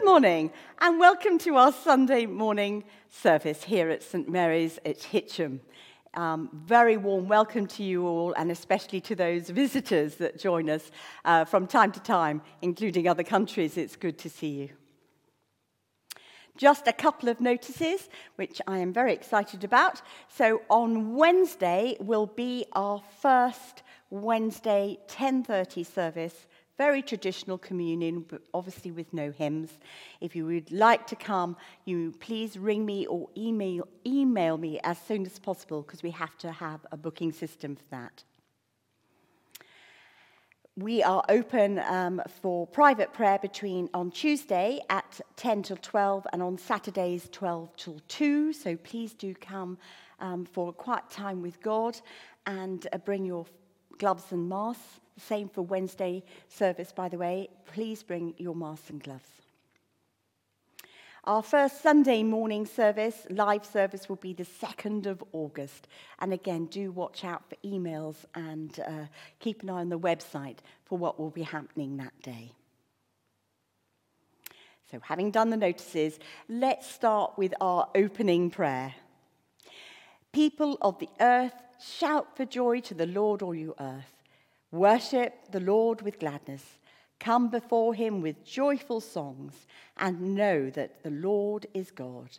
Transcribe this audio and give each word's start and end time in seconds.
Good 0.00 0.06
morning, 0.06 0.50
and 0.78 0.98
welcome 0.98 1.36
to 1.40 1.56
our 1.56 1.72
Sunday 1.72 2.24
morning 2.24 2.84
service 3.10 3.64
here 3.64 3.90
at 3.90 4.02
St 4.02 4.30
Mary's 4.30 4.78
at 4.86 4.98
Hitcham. 4.98 5.60
Um, 6.14 6.48
very 6.54 6.96
warm 6.96 7.28
welcome 7.28 7.66
to 7.66 7.82
you 7.82 8.06
all, 8.06 8.32
and 8.32 8.50
especially 8.50 9.02
to 9.02 9.14
those 9.14 9.50
visitors 9.50 10.14
that 10.14 10.38
join 10.38 10.70
us 10.70 10.90
uh, 11.26 11.44
from 11.44 11.66
time 11.66 11.92
to 11.92 12.00
time, 12.00 12.40
including 12.62 13.08
other 13.08 13.22
countries. 13.22 13.76
It's 13.76 13.94
good 13.94 14.16
to 14.20 14.30
see 14.30 14.48
you. 14.48 14.68
Just 16.56 16.88
a 16.88 16.94
couple 16.94 17.28
of 17.28 17.38
notices, 17.38 18.08
which 18.36 18.62
I 18.66 18.78
am 18.78 18.94
very 18.94 19.12
excited 19.12 19.64
about. 19.64 20.00
So 20.28 20.62
on 20.70 21.14
Wednesday 21.14 21.98
will 22.00 22.26
be 22.26 22.64
our 22.72 23.02
first 23.20 23.82
Wednesday 24.08 24.98
10:30 25.08 25.84
service 25.84 26.46
very 26.80 27.02
traditional 27.02 27.58
communion, 27.58 28.24
but 28.26 28.40
obviously 28.54 28.90
with 28.90 29.12
no 29.12 29.30
hymns. 29.30 29.70
If 30.22 30.34
you 30.34 30.46
would 30.46 30.72
like 30.72 31.06
to 31.08 31.14
come, 31.14 31.58
you 31.84 32.14
please 32.20 32.56
ring 32.56 32.86
me 32.86 33.04
or 33.04 33.28
email, 33.36 33.86
email 34.06 34.56
me 34.56 34.80
as 34.82 34.96
soon 35.06 35.26
as 35.26 35.38
possible 35.38 35.82
because 35.82 36.02
we 36.02 36.10
have 36.12 36.38
to 36.38 36.50
have 36.50 36.80
a 36.90 36.96
booking 36.96 37.32
system 37.32 37.76
for 37.76 37.84
that. 37.90 38.24
We 40.74 41.02
are 41.02 41.22
open 41.28 41.80
um, 41.80 42.22
for 42.40 42.66
private 42.66 43.12
prayer 43.12 43.38
between 43.38 43.90
on 43.92 44.10
Tuesday 44.10 44.80
at 44.88 45.20
10 45.36 45.64
till 45.64 45.76
12 45.76 46.26
and 46.32 46.42
on 46.42 46.56
Saturdays 46.56 47.28
12 47.30 47.76
till 47.76 48.00
2. 48.08 48.54
So 48.54 48.76
please 48.76 49.12
do 49.12 49.34
come 49.34 49.76
um, 50.18 50.46
for 50.46 50.70
a 50.70 50.72
quiet 50.72 51.10
time 51.10 51.42
with 51.42 51.60
God 51.60 52.00
and 52.46 52.88
uh, 52.90 52.96
bring 52.96 53.26
your 53.26 53.44
gloves 53.98 54.32
and 54.32 54.48
masks. 54.48 55.00
Same 55.20 55.48
for 55.48 55.62
Wednesday 55.62 56.22
service, 56.48 56.92
by 56.92 57.08
the 57.08 57.18
way. 57.18 57.48
Please 57.66 58.02
bring 58.02 58.34
your 58.38 58.54
masks 58.54 58.90
and 58.90 59.02
gloves. 59.02 59.28
Our 61.24 61.42
first 61.42 61.82
Sunday 61.82 62.22
morning 62.22 62.64
service, 62.64 63.26
live 63.28 63.66
service, 63.66 64.08
will 64.08 64.16
be 64.16 64.32
the 64.32 64.46
2nd 64.46 65.04
of 65.04 65.22
August. 65.32 65.86
And 66.18 66.32
again, 66.32 66.64
do 66.66 66.90
watch 66.90 67.24
out 67.24 67.42
for 67.48 67.56
emails 67.56 68.16
and 68.34 68.80
uh, 68.80 69.06
keep 69.38 69.62
an 69.62 69.68
eye 69.68 69.80
on 69.80 69.90
the 69.90 69.98
website 69.98 70.58
for 70.86 70.96
what 70.96 71.20
will 71.20 71.30
be 71.30 71.42
happening 71.42 71.98
that 71.98 72.14
day. 72.22 72.52
So, 74.90 74.98
having 75.02 75.30
done 75.30 75.50
the 75.50 75.56
notices, 75.58 76.18
let's 76.48 76.90
start 76.90 77.34
with 77.36 77.52
our 77.60 77.88
opening 77.94 78.50
prayer. 78.50 78.94
People 80.32 80.78
of 80.80 80.98
the 80.98 81.08
earth, 81.20 81.54
shout 81.80 82.34
for 82.36 82.46
joy 82.46 82.80
to 82.80 82.94
the 82.94 83.06
Lord, 83.06 83.42
all 83.42 83.54
you 83.54 83.74
earth. 83.78 84.19
Worship 84.72 85.50
the 85.50 85.60
Lord 85.60 86.02
with 86.02 86.20
gladness. 86.20 86.78
Come 87.18 87.48
before 87.48 87.94
him 87.94 88.22
with 88.22 88.44
joyful 88.44 89.00
songs 89.00 89.66
and 89.96 90.34
know 90.34 90.70
that 90.70 91.02
the 91.02 91.10
Lord 91.10 91.66
is 91.74 91.90
God. 91.90 92.38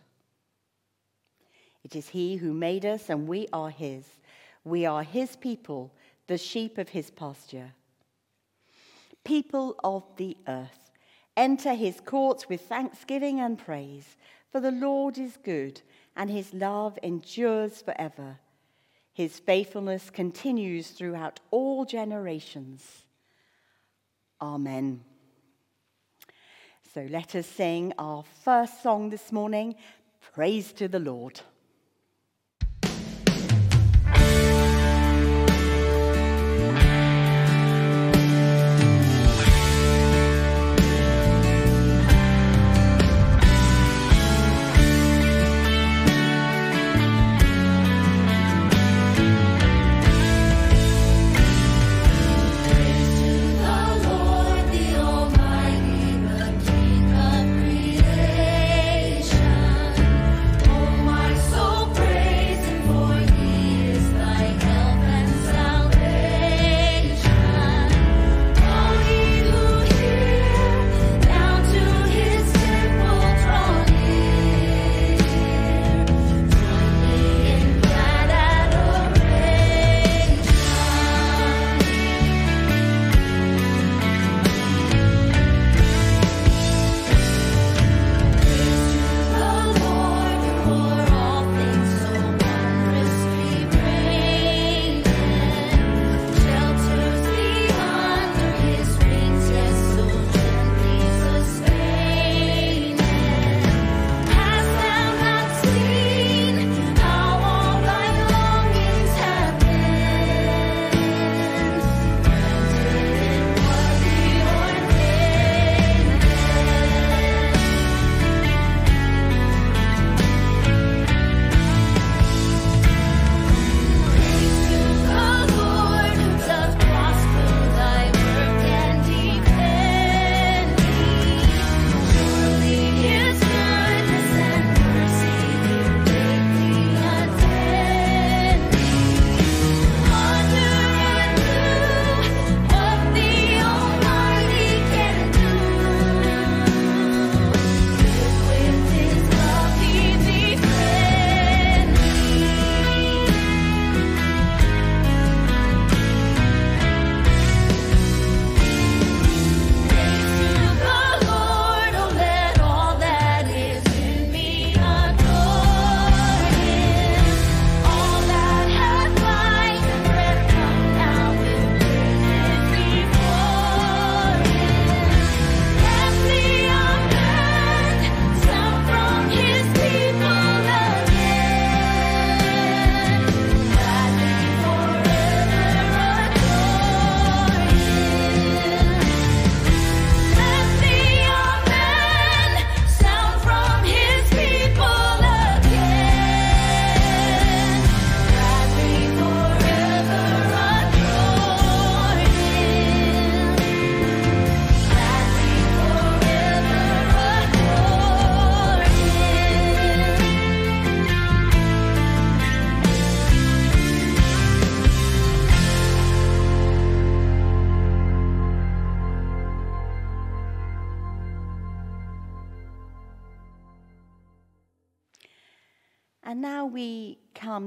It 1.83 1.95
is 1.95 2.09
he 2.09 2.37
who 2.37 2.53
made 2.53 2.85
us 2.85 3.09
and 3.09 3.27
we 3.27 3.47
are 3.51 3.69
his. 3.69 4.05
We 4.63 4.85
are 4.85 5.03
his 5.03 5.35
people, 5.35 5.91
the 6.27 6.37
sheep 6.37 6.77
of 6.77 6.89
his 6.89 7.11
pasture. 7.11 7.73
People 9.23 9.75
of 9.83 10.03
the 10.17 10.37
earth, 10.47 10.91
enter 11.37 11.73
his 11.73 11.99
courts 11.99 12.49
with 12.49 12.61
thanksgiving 12.61 13.39
and 13.39 13.57
praise, 13.57 14.17
for 14.51 14.59
the 14.59 14.71
Lord 14.71 15.17
is 15.17 15.37
good 15.37 15.81
and 16.15 16.29
his 16.29 16.53
love 16.53 16.97
endures 17.03 17.81
forever. 17.81 18.37
His 19.13 19.39
faithfulness 19.39 20.09
continues 20.09 20.91
throughout 20.91 21.39
all 21.51 21.85
generations. 21.85 23.03
Amen. 24.41 25.03
So 26.93 27.07
let 27.09 27.35
us 27.35 27.47
sing 27.47 27.93
our 27.97 28.23
first 28.43 28.81
song 28.83 29.09
this 29.09 29.31
morning 29.31 29.75
Praise 30.33 30.71
to 30.73 30.87
the 30.87 30.99
Lord. 30.99 31.41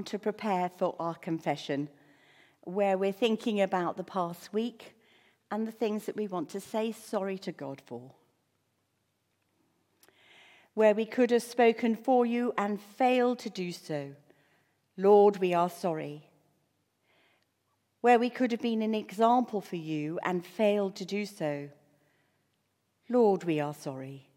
To 0.07 0.19
prepare 0.19 0.71
for 0.77 0.95
our 0.99 1.15
confession, 1.15 1.89
where 2.63 2.97
we're 2.97 3.13
thinking 3.13 3.61
about 3.61 3.97
the 3.97 4.05
past 4.05 4.53
week 4.53 4.95
and 5.51 5.67
the 5.67 5.73
things 5.73 6.07
that 6.07 6.17
we 6.17 6.27
want 6.27 6.49
to 6.51 6.61
say 6.61 6.93
sorry 6.93 7.39
to 7.39 7.53
God 7.53 7.83
for. 7.85 8.13
Where 10.75 10.95
we 10.95 11.07
could 11.07 11.31
have 11.31 11.43
spoken 11.43 11.95
for 11.95 12.27
you 12.27 12.53
and 12.59 12.81
failed 12.81 13.39
to 13.41 13.51
do 13.51 13.71
so. 13.71 14.11
Lord, 14.97 15.39
we 15.39 15.55
are 15.55 15.71
sorry. 15.71 16.29
Where 18.01 18.19
we 18.19 18.31
could 18.31 18.51
have 18.53 18.61
been 18.61 18.83
an 18.83 18.95
example 18.95 19.61
for 19.61 19.77
you 19.77 20.19
and 20.25 20.45
failed 20.45 20.97
to 20.97 21.05
do 21.05 21.25
so. 21.27 21.69
Lord, 23.09 23.45
we 23.45 23.61
are 23.61 23.75
sorry. 23.75 24.29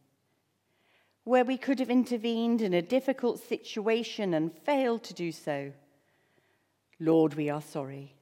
Where 1.28 1.44
we 1.44 1.58
could 1.58 1.80
have 1.80 1.90
intervened 1.90 2.62
in 2.62 2.74
a 2.74 2.82
difficult 2.82 3.44
situation 3.44 4.34
and 4.34 4.50
failed 4.50 5.04
to 5.04 5.14
do 5.14 5.34
so. 5.34 5.74
Lord, 7.02 7.34
we 7.34 7.50
are 7.50 7.62
sorry. 7.62 8.16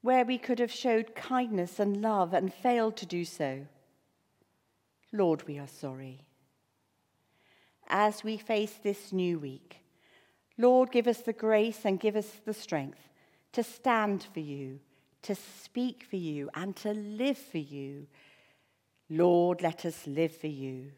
Where 0.00 0.24
we 0.24 0.38
could 0.38 0.58
have 0.58 0.72
showed 0.72 1.14
kindness 1.14 1.78
and 1.78 2.02
love 2.02 2.34
and 2.34 2.52
failed 2.52 2.96
to 2.96 3.06
do 3.06 3.24
so. 3.24 3.64
Lord, 5.12 5.46
we 5.46 5.60
are 5.60 5.68
sorry. 5.68 6.26
As 7.86 8.24
we 8.24 8.38
face 8.38 8.80
this 8.82 9.12
new 9.12 9.38
week, 9.38 9.84
Lord, 10.58 10.90
give 10.90 11.06
us 11.06 11.18
the 11.18 11.32
grace 11.32 11.84
and 11.84 12.00
give 12.00 12.16
us 12.16 12.40
the 12.44 12.54
strength 12.54 13.08
to 13.52 13.62
stand 13.62 14.26
for 14.34 14.40
you, 14.40 14.80
to 15.22 15.36
speak 15.36 16.06
for 16.10 16.16
you, 16.16 16.50
and 16.56 16.74
to 16.78 16.92
live 16.92 17.38
for 17.38 17.58
you. 17.58 18.08
Lord, 19.08 19.62
let 19.62 19.84
us 19.84 20.08
live 20.08 20.36
for 20.36 20.48
you. 20.48 20.90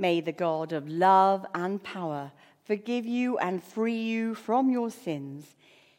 May 0.00 0.22
the 0.22 0.32
God 0.32 0.72
of 0.72 0.88
love 0.88 1.44
and 1.54 1.82
power 1.82 2.32
forgive 2.64 3.04
you 3.04 3.36
and 3.36 3.62
free 3.62 4.00
you 4.00 4.34
from 4.34 4.70
your 4.70 4.90
sins, 4.90 5.54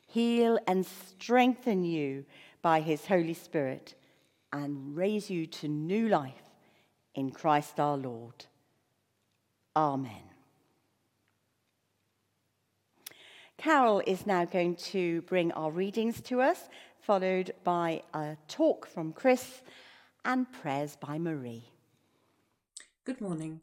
heal 0.08 0.58
and 0.66 0.84
strengthen 0.88 1.84
you 1.84 2.26
by 2.64 2.82
his 2.82 3.06
Holy 3.06 3.36
Spirit, 3.36 3.94
and 4.52 4.98
raise 4.98 5.30
you 5.30 5.46
to 5.46 5.68
new 5.68 6.10
life 6.10 6.50
in 7.14 7.30
Christ 7.30 7.80
our 7.80 7.96
Lord. 7.96 8.46
Amen. 9.76 10.24
Carol 13.56 14.02
is 14.08 14.26
now 14.26 14.46
going 14.46 14.78
to 14.78 15.22
bring 15.22 15.52
our 15.52 15.70
readings 15.70 16.22
to 16.22 16.42
us, 16.42 16.70
followed 17.02 17.54
by 17.64 18.02
a 18.16 18.36
talk 18.48 18.88
from 18.88 19.14
Chris 19.14 19.62
and 20.26 20.52
prayers 20.52 20.98
by 21.00 21.20
Marie. 21.20 21.66
Good 23.06 23.22
morning. 23.22 23.62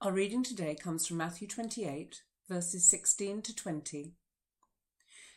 Our 0.00 0.12
reading 0.12 0.44
today 0.44 0.76
comes 0.76 1.08
from 1.08 1.16
Matthew 1.16 1.48
28, 1.48 2.22
verses 2.48 2.88
16 2.88 3.42
to 3.42 3.52
20. 3.52 4.12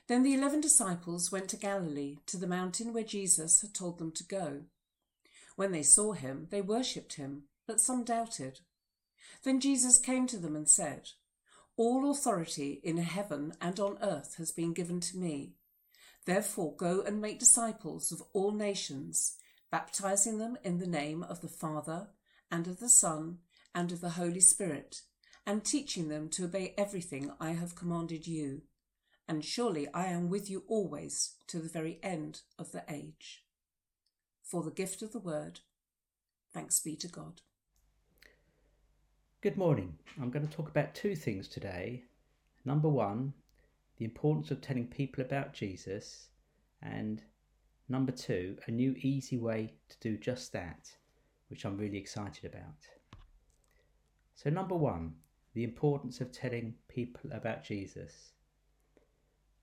Then 0.08 0.22
the 0.22 0.36
eleven 0.36 0.62
disciples 0.62 1.32
went 1.32 1.50
to 1.50 1.58
Galilee, 1.58 2.20
to 2.28 2.38
the 2.38 2.46
mountain 2.46 2.94
where 2.94 3.04
Jesus 3.04 3.62
had 3.62 3.74
told 3.74 3.98
them 3.98 4.12
to 4.12 4.24
go. 4.24 4.66
When 5.56 5.72
they 5.72 5.82
saw 5.82 6.12
him, 6.12 6.46
they 6.52 6.62
worshipped 6.62 7.16
him, 7.16 7.46
but 7.66 7.82
some 7.82 8.04
doubted. 8.04 8.60
Then 9.44 9.60
Jesus 9.60 9.98
came 9.98 10.28
to 10.28 10.38
them 10.38 10.56
and 10.56 10.70
said, 10.70 11.10
all 11.76 12.12
authority 12.12 12.82
in 12.84 12.98
heaven 12.98 13.54
and 13.60 13.80
on 13.80 13.98
earth 14.00 14.36
has 14.38 14.52
been 14.52 14.74
given 14.74 15.00
to 15.00 15.18
me. 15.18 15.56
Therefore, 16.28 16.76
go 16.76 17.02
and 17.02 17.20
make 17.20 17.40
disciples 17.40 18.12
of 18.12 18.22
all 18.32 18.52
nations, 18.52 19.38
baptizing 19.72 20.38
them 20.38 20.56
in 20.64 20.78
the 20.78 20.86
name 20.86 21.24
of 21.24 21.42
the 21.42 21.48
Father, 21.48 22.10
and 22.52 22.68
of 22.68 22.80
the 22.80 22.90
Son, 22.90 23.40
and 23.74 23.92
of 23.92 24.02
the 24.02 24.12
Holy 24.12 24.40
Spirit, 24.40 25.02
and 25.46 25.64
teaching 25.64 26.10
them 26.10 26.30
to 26.30 26.46
obey 26.46 26.74
everything 26.78 27.32
I 27.40 27.52
have 27.52 27.76
commanded 27.76 28.28
you. 28.28 28.62
And 29.28 29.46
surely 29.46 29.88
I 29.94 30.08
am 30.08 30.30
with 30.30 30.50
you 30.50 30.64
always 30.68 31.36
to 31.48 31.60
the 31.60 31.70
very 31.70 32.00
end 32.04 32.42
of 32.60 32.72
the 32.72 32.84
age. 32.90 33.44
For 34.44 34.62
the 34.62 34.72
gift 34.72 35.02
of 35.02 35.14
the 35.14 35.20
word, 35.20 35.62
thanks 36.54 36.80
be 36.80 36.96
to 36.98 37.08
God. 37.08 37.42
Good 39.42 39.58
morning. 39.58 39.98
I'm 40.22 40.30
going 40.30 40.48
to 40.48 40.54
talk 40.54 40.70
about 40.70 40.94
two 40.94 41.16
things 41.16 41.48
today. 41.48 42.04
Number 42.66 42.90
one, 42.90 43.34
the 43.98 44.06
importance 44.06 44.52
of 44.52 44.62
telling 44.62 44.88
people 44.88 45.24
about 45.24 45.54
Jesus, 45.54 46.28
and 46.82 47.24
number 47.88 48.12
two, 48.12 48.58
a 48.68 48.72
new 48.72 48.96
easy 49.00 49.38
way 49.38 49.74
to 49.90 49.96
do 50.00 50.18
just 50.18 50.52
that, 50.54 50.92
which 51.48 51.66
I'm 51.66 51.78
really 51.78 51.98
excited 51.98 52.46
about. 52.46 52.88
So, 54.42 54.50
number 54.50 54.76
one, 54.76 55.14
the 55.54 55.64
importance 55.64 56.20
of 56.20 56.32
telling 56.32 56.74
people 56.88 57.30
about 57.32 57.64
Jesus. 57.64 58.32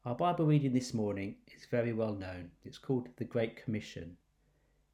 Our 0.04 0.14
Bible 0.14 0.46
reading 0.46 0.72
this 0.72 0.94
morning 0.94 1.34
is 1.48 1.66
very 1.66 1.92
well 1.92 2.14
known. 2.14 2.52
It's 2.64 2.78
called 2.78 3.08
the 3.16 3.24
Great 3.24 3.56
Commission. 3.56 4.16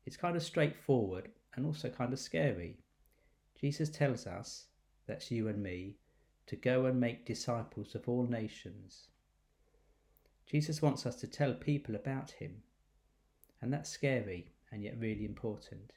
It's 0.07 0.17
kind 0.17 0.37
of 0.37 0.43
straightforward 0.43 1.29
and 1.55 1.67
also 1.67 1.91
kind 1.91 2.15
of 2.15 2.19
scary. 2.19 2.79
Jesus 3.61 3.91
tells 3.91 4.27
us 4.27 4.69
that's 5.07 5.31
you 5.31 5.49
and 5.49 5.63
me, 5.63 5.99
to 6.47 6.57
go 6.57 6.87
and 6.87 6.99
make 6.99 7.27
disciples 7.27 7.95
of 7.95 8.09
all 8.09 8.27
nations. 8.27 9.09
Jesus 10.47 10.81
wants 10.81 11.05
us 11.05 11.17
to 11.17 11.27
tell 11.27 11.53
people 11.53 11.95
about 11.95 12.31
him, 12.31 12.63
and 13.61 13.71
that's 13.71 13.91
scary 13.91 14.55
and 14.73 14.83
yet 14.83 14.99
really 14.99 15.27
important. 15.27 15.93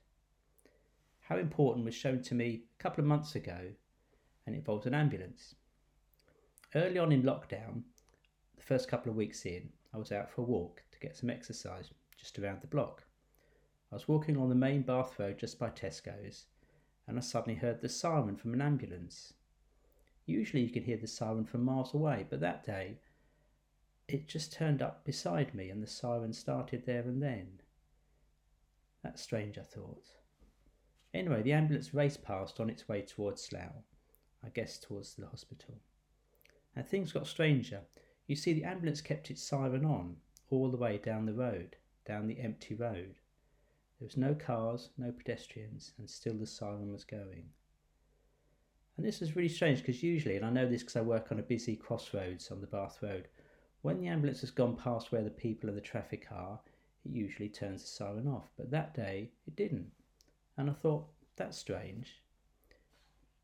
How 1.27 1.37
important 1.37 1.83
was 1.83 1.93
shown 1.93 2.21
to 2.23 2.35
me 2.35 2.63
a 2.79 2.81
couple 2.81 3.01
of 3.01 3.07
months 3.07 3.35
ago, 3.35 3.73
and 4.45 4.55
it 4.55 4.59
involved 4.59 4.87
an 4.87 4.93
ambulance. 4.93 5.55
Early 6.73 6.97
on 6.97 7.11
in 7.11 7.23
lockdown, 7.23 7.83
the 8.55 8.63
first 8.63 8.87
couple 8.87 9.09
of 9.09 9.17
weeks 9.17 9.45
in, 9.45 9.69
I 9.93 9.97
was 9.97 10.13
out 10.13 10.29
for 10.29 10.41
a 10.41 10.45
walk 10.45 10.83
to 10.91 10.99
get 10.99 11.17
some 11.17 11.29
exercise 11.29 11.91
just 12.17 12.39
around 12.39 12.61
the 12.61 12.67
block. 12.67 13.03
I 13.91 13.95
was 13.95 14.07
walking 14.07 14.37
on 14.37 14.47
the 14.47 14.55
main 14.55 14.83
Bath 14.83 15.19
Road 15.19 15.37
just 15.37 15.59
by 15.59 15.69
Tesco's 15.69 16.45
and 17.07 17.17
I 17.17 17.21
suddenly 17.21 17.59
heard 17.59 17.81
the 17.81 17.89
siren 17.89 18.37
from 18.37 18.53
an 18.53 18.61
ambulance. 18.61 19.33
Usually 20.25 20.63
you 20.63 20.69
can 20.69 20.83
hear 20.83 20.97
the 20.97 21.07
siren 21.07 21.45
from 21.45 21.63
miles 21.63 21.93
away, 21.93 22.25
but 22.29 22.39
that 22.39 22.65
day 22.65 22.99
it 24.07 24.27
just 24.27 24.53
turned 24.53 24.81
up 24.81 25.03
beside 25.03 25.53
me 25.53 25.69
and 25.69 25.83
the 25.83 25.87
siren 25.87 26.31
started 26.31 26.85
there 26.85 27.03
and 27.03 27.21
then. 27.21 27.59
That's 29.03 29.21
strange, 29.21 29.57
I 29.57 29.63
thought. 29.63 30.16
Anyway, 31.13 31.41
the 31.41 31.53
ambulance 31.53 31.93
raced 31.93 32.21
past 32.23 32.59
on 32.59 32.69
its 32.69 32.87
way 32.87 33.01
towards 33.01 33.41
Slough, 33.41 33.83
I 34.43 34.49
guess 34.49 34.77
towards 34.77 35.15
the 35.15 35.27
hospital. 35.27 35.75
And 36.75 36.85
things 36.85 37.11
got 37.11 37.27
stranger. 37.27 37.81
You 38.27 38.35
see, 38.35 38.53
the 38.53 38.65
ambulance 38.65 39.01
kept 39.01 39.31
its 39.31 39.41
siren 39.41 39.85
on 39.85 40.17
all 40.49 40.69
the 40.69 40.77
way 40.77 40.97
down 40.97 41.25
the 41.25 41.33
road, 41.33 41.75
down 42.05 42.27
the 42.27 42.39
empty 42.39 42.75
road. 42.75 43.15
There 43.99 44.05
was 44.05 44.17
no 44.17 44.35
cars, 44.35 44.89
no 44.97 45.11
pedestrians, 45.11 45.93
and 45.97 46.09
still 46.09 46.35
the 46.35 46.45
siren 46.45 46.91
was 46.91 47.03
going. 47.03 47.49
And 48.95 49.05
this 49.05 49.19
was 49.19 49.35
really 49.35 49.49
strange 49.49 49.79
because 49.79 50.03
usually, 50.03 50.35
and 50.35 50.45
I 50.45 50.49
know 50.49 50.67
this 50.67 50.81
because 50.81 50.97
I 50.97 51.01
work 51.01 51.31
on 51.31 51.39
a 51.39 51.43
busy 51.43 51.75
crossroads 51.75 52.51
on 52.51 52.61
the 52.61 52.67
Bath 52.67 52.99
Road, 53.01 53.27
when 53.81 53.99
the 53.99 54.07
ambulance 54.07 54.41
has 54.41 54.51
gone 54.51 54.75
past 54.75 55.11
where 55.11 55.23
the 55.23 55.29
people 55.29 55.69
and 55.69 55.77
the 55.77 55.81
traffic 55.81 56.27
are, 56.31 56.59
it 57.05 57.11
usually 57.11 57.49
turns 57.49 57.81
the 57.81 57.87
siren 57.87 58.27
off. 58.27 58.49
But 58.57 58.71
that 58.71 58.93
day, 58.93 59.31
it 59.45 59.55
didn't. 59.55 59.91
And 60.57 60.69
I 60.69 60.73
thought, 60.73 61.07
that's 61.35 61.57
strange. 61.57 62.21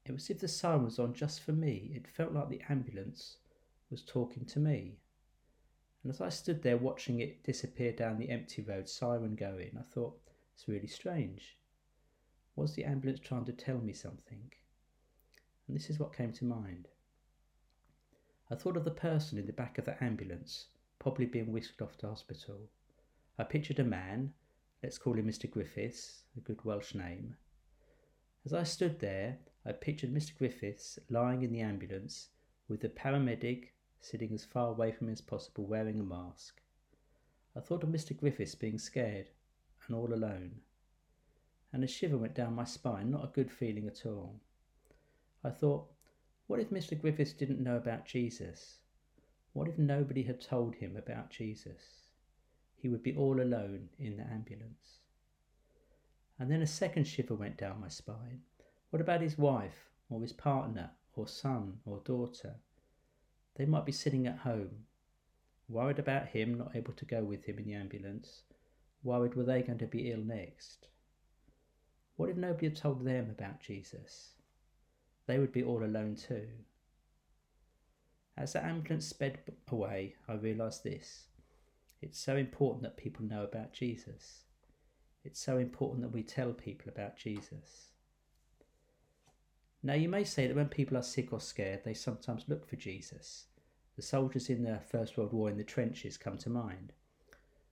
It 0.05 0.11
was 0.11 0.23
as 0.23 0.29
if 0.31 0.39
the 0.39 0.47
siren 0.47 0.83
was 0.83 0.99
on 0.99 1.13
just 1.13 1.41
for 1.41 1.53
me. 1.53 1.91
It 1.93 2.07
felt 2.07 2.33
like 2.33 2.49
the 2.49 2.61
ambulance 2.67 3.37
was 3.89 4.01
talking 4.01 4.45
to 4.45 4.59
me. 4.59 4.97
And 6.03 6.11
as 6.11 6.19
I 6.19 6.29
stood 6.29 6.61
there 6.61 6.77
watching 6.77 7.19
it 7.21 7.43
disappear 7.43 7.93
down 7.93 8.17
the 8.17 8.29
empty 8.29 8.61
road, 8.61 8.89
siren 8.89 9.35
going, 9.35 9.77
I 9.79 9.83
thought, 9.93 10.19
it's 10.53 10.67
really 10.67 10.87
strange. 10.87 11.57
Was 12.55 12.73
the 12.73 12.83
ambulance 12.83 13.19
trying 13.19 13.45
to 13.45 13.53
tell 13.53 13.77
me 13.77 13.93
something? 13.93 14.51
And 15.67 15.75
this 15.75 15.89
is 15.89 15.99
what 15.99 16.15
came 16.15 16.33
to 16.33 16.45
mind. 16.45 16.87
I 18.51 18.55
thought 18.55 18.75
of 18.75 18.83
the 18.83 18.91
person 18.91 19.37
in 19.37 19.45
the 19.45 19.53
back 19.53 19.77
of 19.77 19.85
the 19.85 20.03
ambulance, 20.03 20.65
probably 20.99 21.25
being 21.25 21.51
whisked 21.51 21.81
off 21.81 21.97
to 21.99 22.07
hospital. 22.07 22.69
I 23.39 23.43
pictured 23.43 23.79
a 23.79 23.83
man, 23.83 24.33
let's 24.83 24.97
call 24.97 25.13
him 25.13 25.25
Mr. 25.25 25.49
Griffiths, 25.49 26.23
a 26.35 26.41
good 26.41 26.63
Welsh 26.65 26.93
name. 26.93 27.37
As 28.45 28.53
I 28.53 28.63
stood 28.63 28.99
there, 28.99 29.37
I 29.65 29.71
pictured 29.71 30.13
Mr. 30.13 30.37
Griffiths 30.37 30.99
lying 31.09 31.41
in 31.41 31.53
the 31.53 31.61
ambulance 31.61 32.27
with 32.67 32.81
the 32.81 32.89
paramedic 32.89 33.69
sitting 34.01 34.33
as 34.33 34.43
far 34.43 34.67
away 34.67 34.91
from 34.91 35.07
him 35.07 35.13
as 35.13 35.21
possible 35.21 35.65
wearing 35.65 36.01
a 36.01 36.03
mask. 36.03 36.59
I 37.55 37.61
thought 37.61 37.83
of 37.83 37.89
Mr. 37.89 38.15
Griffiths 38.15 38.55
being 38.55 38.77
scared 38.77 39.27
and 39.87 39.95
all 39.95 40.13
alone. 40.13 40.59
And 41.71 41.85
a 41.85 41.87
shiver 41.87 42.17
went 42.17 42.35
down 42.35 42.53
my 42.53 42.65
spine, 42.65 43.09
not 43.09 43.23
a 43.23 43.33
good 43.33 43.49
feeling 43.49 43.87
at 43.87 44.05
all. 44.05 44.41
I 45.45 45.49
thought, 45.49 45.87
what 46.47 46.59
if 46.59 46.71
Mr. 46.71 46.99
Griffiths 46.99 47.31
didn't 47.31 47.63
know 47.63 47.77
about 47.77 48.05
Jesus? 48.05 48.79
What 49.53 49.69
if 49.69 49.77
nobody 49.77 50.23
had 50.23 50.41
told 50.41 50.75
him 50.75 50.97
about 50.97 51.29
Jesus? 51.29 52.02
He 52.83 52.89
would 52.89 53.01
be 53.01 53.15
all 53.15 53.39
alone 53.41 53.87
in 53.97 54.17
the 54.17 54.23
ambulance. 54.23 54.99
And 56.37 56.51
then 56.51 56.61
a 56.61 56.67
second 56.67 57.05
shiver 57.05 57.33
went 57.33 57.55
down 57.55 57.79
my 57.79 57.87
spine. 57.87 58.41
What 58.89 59.01
about 59.01 59.21
his 59.21 59.37
wife, 59.37 59.89
or 60.09 60.21
his 60.21 60.33
partner, 60.33 60.91
or 61.15 61.25
son 61.25 61.79
or 61.85 62.01
daughter. 62.03 62.55
They 63.55 63.65
might 63.65 63.85
be 63.85 63.93
sitting 63.93 64.27
at 64.27 64.39
home, 64.39 64.83
worried 65.69 65.97
about 65.97 66.27
him 66.27 66.57
not 66.57 66.75
able 66.75 66.91
to 66.91 67.05
go 67.05 67.23
with 67.23 67.45
him 67.45 67.57
in 67.57 67.65
the 67.67 67.73
ambulance, 67.73 68.41
worried 69.01 69.35
were 69.35 69.43
they 69.43 69.61
going 69.61 69.79
to 69.79 69.87
be 69.87 70.11
ill 70.11 70.19
next. 70.19 70.89
What 72.17 72.31
if 72.31 72.35
nobody 72.35 72.67
had 72.67 72.75
told 72.75 73.05
them 73.05 73.29
about 73.29 73.61
Jesus? 73.61 74.31
They 75.25 75.39
would 75.39 75.53
be 75.53 75.63
all 75.63 75.85
alone 75.85 76.17
too. 76.17 76.49
As 78.35 78.51
the 78.51 78.65
ambulance 78.65 79.07
sped 79.07 79.39
away, 79.71 80.15
I 80.27 80.33
realised 80.33 80.83
this. 80.83 81.27
It's 82.03 82.19
so 82.19 82.35
important 82.35 82.83
that 82.83 82.97
people 82.97 83.23
know 83.23 83.43
about 83.43 83.71
Jesus. 83.71 84.43
It's 85.23 85.39
so 85.39 85.57
important 85.57 86.01
that 86.01 86.11
we 86.11 86.21
tell 86.21 86.51
people 86.51 86.89
about 86.89 87.15
Jesus. 87.15 87.91
Now, 89.81 89.93
you 89.93 90.09
may 90.09 90.25
say 90.25 90.47
that 90.47 90.55
when 90.55 90.67
people 90.67 90.97
are 90.97 91.03
sick 91.03 91.31
or 91.31 91.39
scared, 91.39 91.85
they 91.85 91.93
sometimes 91.93 92.43
look 92.49 92.67
for 92.67 92.75
Jesus. 92.75 93.45
The 93.95 94.01
soldiers 94.01 94.49
in 94.49 94.63
the 94.63 94.79
First 94.79 95.17
World 95.17 95.31
War 95.31 95.49
in 95.49 95.55
the 95.55 95.63
trenches 95.63 96.17
come 96.17 96.37
to 96.39 96.49
mind. 96.49 96.91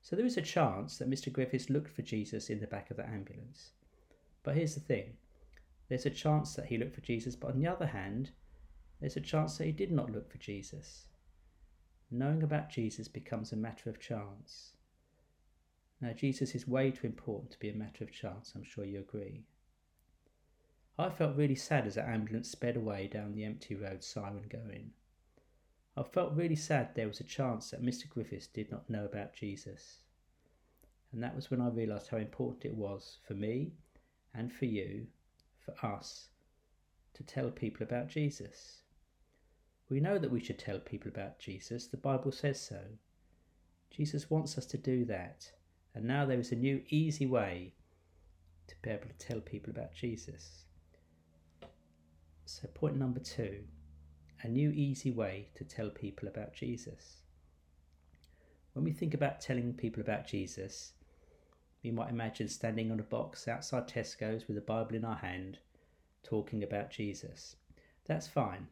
So 0.02 0.16
there 0.16 0.26
is 0.26 0.38
a 0.38 0.42
chance 0.42 0.98
that 0.98 1.10
Mr. 1.10 1.30
Griffiths 1.30 1.70
looked 1.70 1.92
for 1.92 2.02
Jesus 2.02 2.50
in 2.50 2.62
the 2.62 2.68
back 2.68 2.90
of 2.90 2.96
the 2.96 3.08
ambulance. 3.08 3.72
But 4.44 4.56
here's 4.56 4.76
the 4.76 4.80
thing 4.80 5.18
there's 5.90 6.06
a 6.06 6.10
chance 6.10 6.56
that 6.56 6.68
he 6.68 6.78
looked 6.78 6.96
for 6.96 7.02
Jesus, 7.02 7.36
but 7.36 7.52
on 7.52 7.60
the 7.60 7.68
other 7.68 7.88
hand, 7.88 8.32
there's 9.02 9.18
a 9.18 9.22
chance 9.22 9.58
that 9.58 9.66
he 9.66 9.74
did 9.74 9.92
not 9.92 10.10
look 10.10 10.32
for 10.32 10.38
Jesus. 10.38 11.08
Knowing 12.14 12.44
about 12.44 12.70
Jesus 12.70 13.08
becomes 13.08 13.54
a 13.54 13.56
matter 13.56 13.90
of 13.90 13.98
chance. 13.98 14.74
Now, 16.02 16.12
Jesus 16.12 16.54
is 16.54 16.68
way 16.68 16.92
too 16.92 17.08
important 17.08 17.52
to 17.52 17.60
be 17.60 17.70
a 17.70 17.74
matter 17.74 18.04
of 18.04 18.12
chance, 18.12 18.52
I'm 18.54 18.64
sure 18.64 18.84
you 18.84 19.00
agree. 19.00 19.46
I 21.00 21.10
felt 21.10 21.38
really 21.38 21.56
sad 21.56 21.88
as 21.88 21.96
the 21.96 22.08
ambulance 22.08 22.50
sped 22.50 22.76
away 22.76 23.08
down 23.08 23.32
the 23.32 23.46
empty 23.46 23.76
road, 23.76 24.04
siren 24.04 24.44
going. 24.50 24.92
I 25.96 26.04
felt 26.04 26.36
really 26.36 26.56
sad 26.56 26.94
there 26.94 27.08
was 27.08 27.22
a 27.22 27.24
chance 27.24 27.72
that 27.72 27.82
Mr. 27.82 28.10
Griffiths 28.10 28.48
did 28.48 28.70
not 28.72 28.90
know 28.90 29.06
about 29.06 29.34
Jesus. 29.34 30.00
And 31.14 31.24
that 31.24 31.36
was 31.36 31.50
when 31.50 31.62
I 31.62 31.70
realised 31.70 32.10
how 32.10 32.18
important 32.18 32.66
it 32.66 32.76
was 32.76 33.20
for 33.26 33.36
me 33.36 33.72
and 34.34 34.52
for 34.52 34.66
you, 34.66 35.08
for 35.60 35.74
us, 35.86 36.30
to 37.14 37.24
tell 37.24 37.52
people 37.52 37.84
about 37.84 38.10
Jesus. 38.10 38.81
We 39.92 40.00
know 40.00 40.18
that 40.18 40.32
we 40.32 40.40
should 40.40 40.58
tell 40.58 40.80
people 40.80 41.10
about 41.10 41.38
Jesus, 41.38 41.86
the 41.88 41.98
Bible 41.98 42.32
says 42.32 42.62
so. 42.62 42.80
Jesus 43.90 44.30
wants 44.30 44.58
us 44.58 44.66
to 44.68 44.78
do 44.78 45.04
that, 45.04 45.52
and 45.94 46.06
now 46.06 46.26
there 46.26 46.40
is 46.40 46.54
a 46.54 46.56
new, 46.56 46.82
easy 46.88 47.26
way 47.26 47.74
to 48.68 48.76
be 48.82 48.90
able 48.90 49.10
to 49.10 49.28
tell 49.28 49.42
people 49.42 49.70
about 49.70 49.94
Jesus. 49.94 50.64
So, 52.46 52.70
point 52.70 52.96
number 52.96 53.20
two 53.20 53.66
a 54.44 54.48
new, 54.48 54.72
easy 54.72 55.12
way 55.12 55.50
to 55.56 55.66
tell 55.66 55.90
people 55.90 56.30
about 56.30 56.54
Jesus. 56.54 57.18
When 58.72 58.86
we 58.86 58.94
think 58.94 59.14
about 59.14 59.42
telling 59.42 59.74
people 59.74 60.02
about 60.02 60.26
Jesus, 60.26 60.94
we 61.84 61.92
might 61.92 62.10
imagine 62.10 62.48
standing 62.48 62.94
on 62.94 63.02
a 63.02 63.04
box 63.04 63.46
outside 63.46 63.90
Tesco's 63.90 64.48
with 64.48 64.58
a 64.58 64.62
Bible 64.62 64.96
in 64.96 65.04
our 65.04 65.18
hand, 65.18 65.60
talking 66.24 66.64
about 66.64 66.92
Jesus. 66.92 67.58
That's 68.06 68.30
fine. 68.30 68.70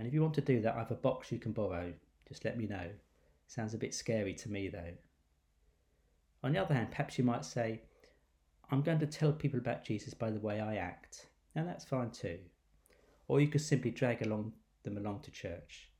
And 0.00 0.06
if 0.06 0.14
you 0.14 0.22
want 0.22 0.32
to 0.36 0.40
do 0.40 0.62
that, 0.62 0.76
I 0.76 0.78
have 0.78 0.90
a 0.90 0.94
box 0.94 1.30
you 1.30 1.38
can 1.38 1.52
borrow. 1.52 1.92
Just 2.26 2.46
let 2.46 2.56
me 2.56 2.66
know. 2.66 2.86
Sounds 3.48 3.74
a 3.74 3.78
bit 3.78 3.94
scary 3.94 4.32
to 4.32 4.50
me 4.50 4.68
though. 4.68 4.94
On 6.42 6.54
the 6.54 6.58
other 6.58 6.72
hand, 6.72 6.88
perhaps 6.90 7.18
you 7.18 7.24
might 7.24 7.44
say, 7.44 7.82
I'm 8.70 8.80
going 8.80 9.00
to 9.00 9.06
tell 9.06 9.30
people 9.30 9.58
about 9.58 9.84
Jesus 9.84 10.14
by 10.14 10.30
the 10.30 10.40
way 10.40 10.58
I 10.58 10.76
act. 10.76 11.26
And 11.54 11.68
that's 11.68 11.84
fine 11.84 12.12
too. 12.12 12.38
Or 13.28 13.42
you 13.42 13.48
could 13.48 13.60
simply 13.60 13.90
drag 13.90 14.22
along 14.22 14.54
them 14.84 14.96
along 14.96 15.20
to 15.24 15.30
church. 15.30 15.90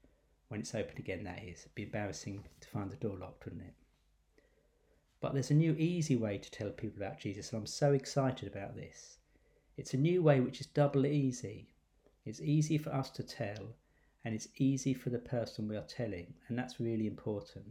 When 0.49 0.61
it's 0.61 0.75
open 0.75 0.97
again, 0.97 1.23
that 1.25 1.43
is. 1.45 1.61
It'd 1.61 1.75
be 1.75 1.83
embarrassing 1.83 2.43
to 2.63 2.69
find 2.69 2.91
the 2.91 2.97
door 2.97 3.19
locked, 3.19 3.45
wouldn't 3.45 3.65
it? 3.65 3.75
But 5.21 5.35
there's 5.35 5.51
a 5.51 5.55
new 5.55 5.77
easy 5.79 6.17
way 6.17 6.39
to 6.39 6.51
tell 6.51 6.71
people 6.71 7.03
about 7.03 7.21
Jesus, 7.21 7.53
and 7.53 7.61
I'm 7.61 7.67
so 7.67 7.93
excited 7.93 8.49
about 8.51 8.77
this. 8.77 9.19
It's 9.77 9.93
a 9.93 9.99
new 9.99 10.23
way 10.23 10.41
which 10.41 10.63
is 10.63 10.69
double 10.69 11.05
easy. 11.05 11.69
It's 12.25 12.41
easy 12.41 12.79
for 12.79 12.95
us 12.95 13.11
to 13.11 13.23
tell, 13.23 13.75
and 14.25 14.35
it's 14.35 14.49
easy 14.59 14.93
for 14.93 15.11
the 15.11 15.19
person 15.19 15.69
we 15.69 15.77
are 15.77 15.83
telling, 15.83 16.35
and 16.49 16.59
that's 16.59 16.81
really 16.81 17.07
important. 17.07 17.67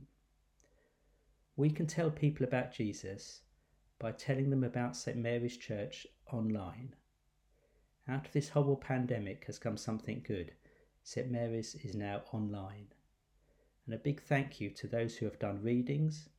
We 1.55 1.69
can 1.69 1.87
tell 1.87 2.09
people 2.09 2.45
about 2.45 2.73
Jesus 2.73 3.41
by 3.99 4.13
telling 4.13 4.49
them 4.49 4.63
about 4.63 4.95
St 4.95 5.17
Mary's 5.17 5.57
Church 5.57 6.07
online. 6.31 6.95
Out 8.07 8.25
of 8.25 8.31
this 8.31 8.49
horrible 8.49 8.77
pandemic 8.77 9.45
has 9.45 9.59
come 9.59 9.77
something 9.77 10.23
good. 10.25 10.53
St 11.03 11.29
Mary's 11.29 11.75
is 11.75 11.95
now 11.95 12.21
online. 12.31 12.87
And 13.85 13.93
a 13.93 13.97
big 13.97 14.21
thank 14.21 14.61
you 14.61 14.69
to 14.71 14.87
those 14.87 15.17
who 15.17 15.25
have 15.25 15.37
done 15.37 15.61
readings 15.61 16.29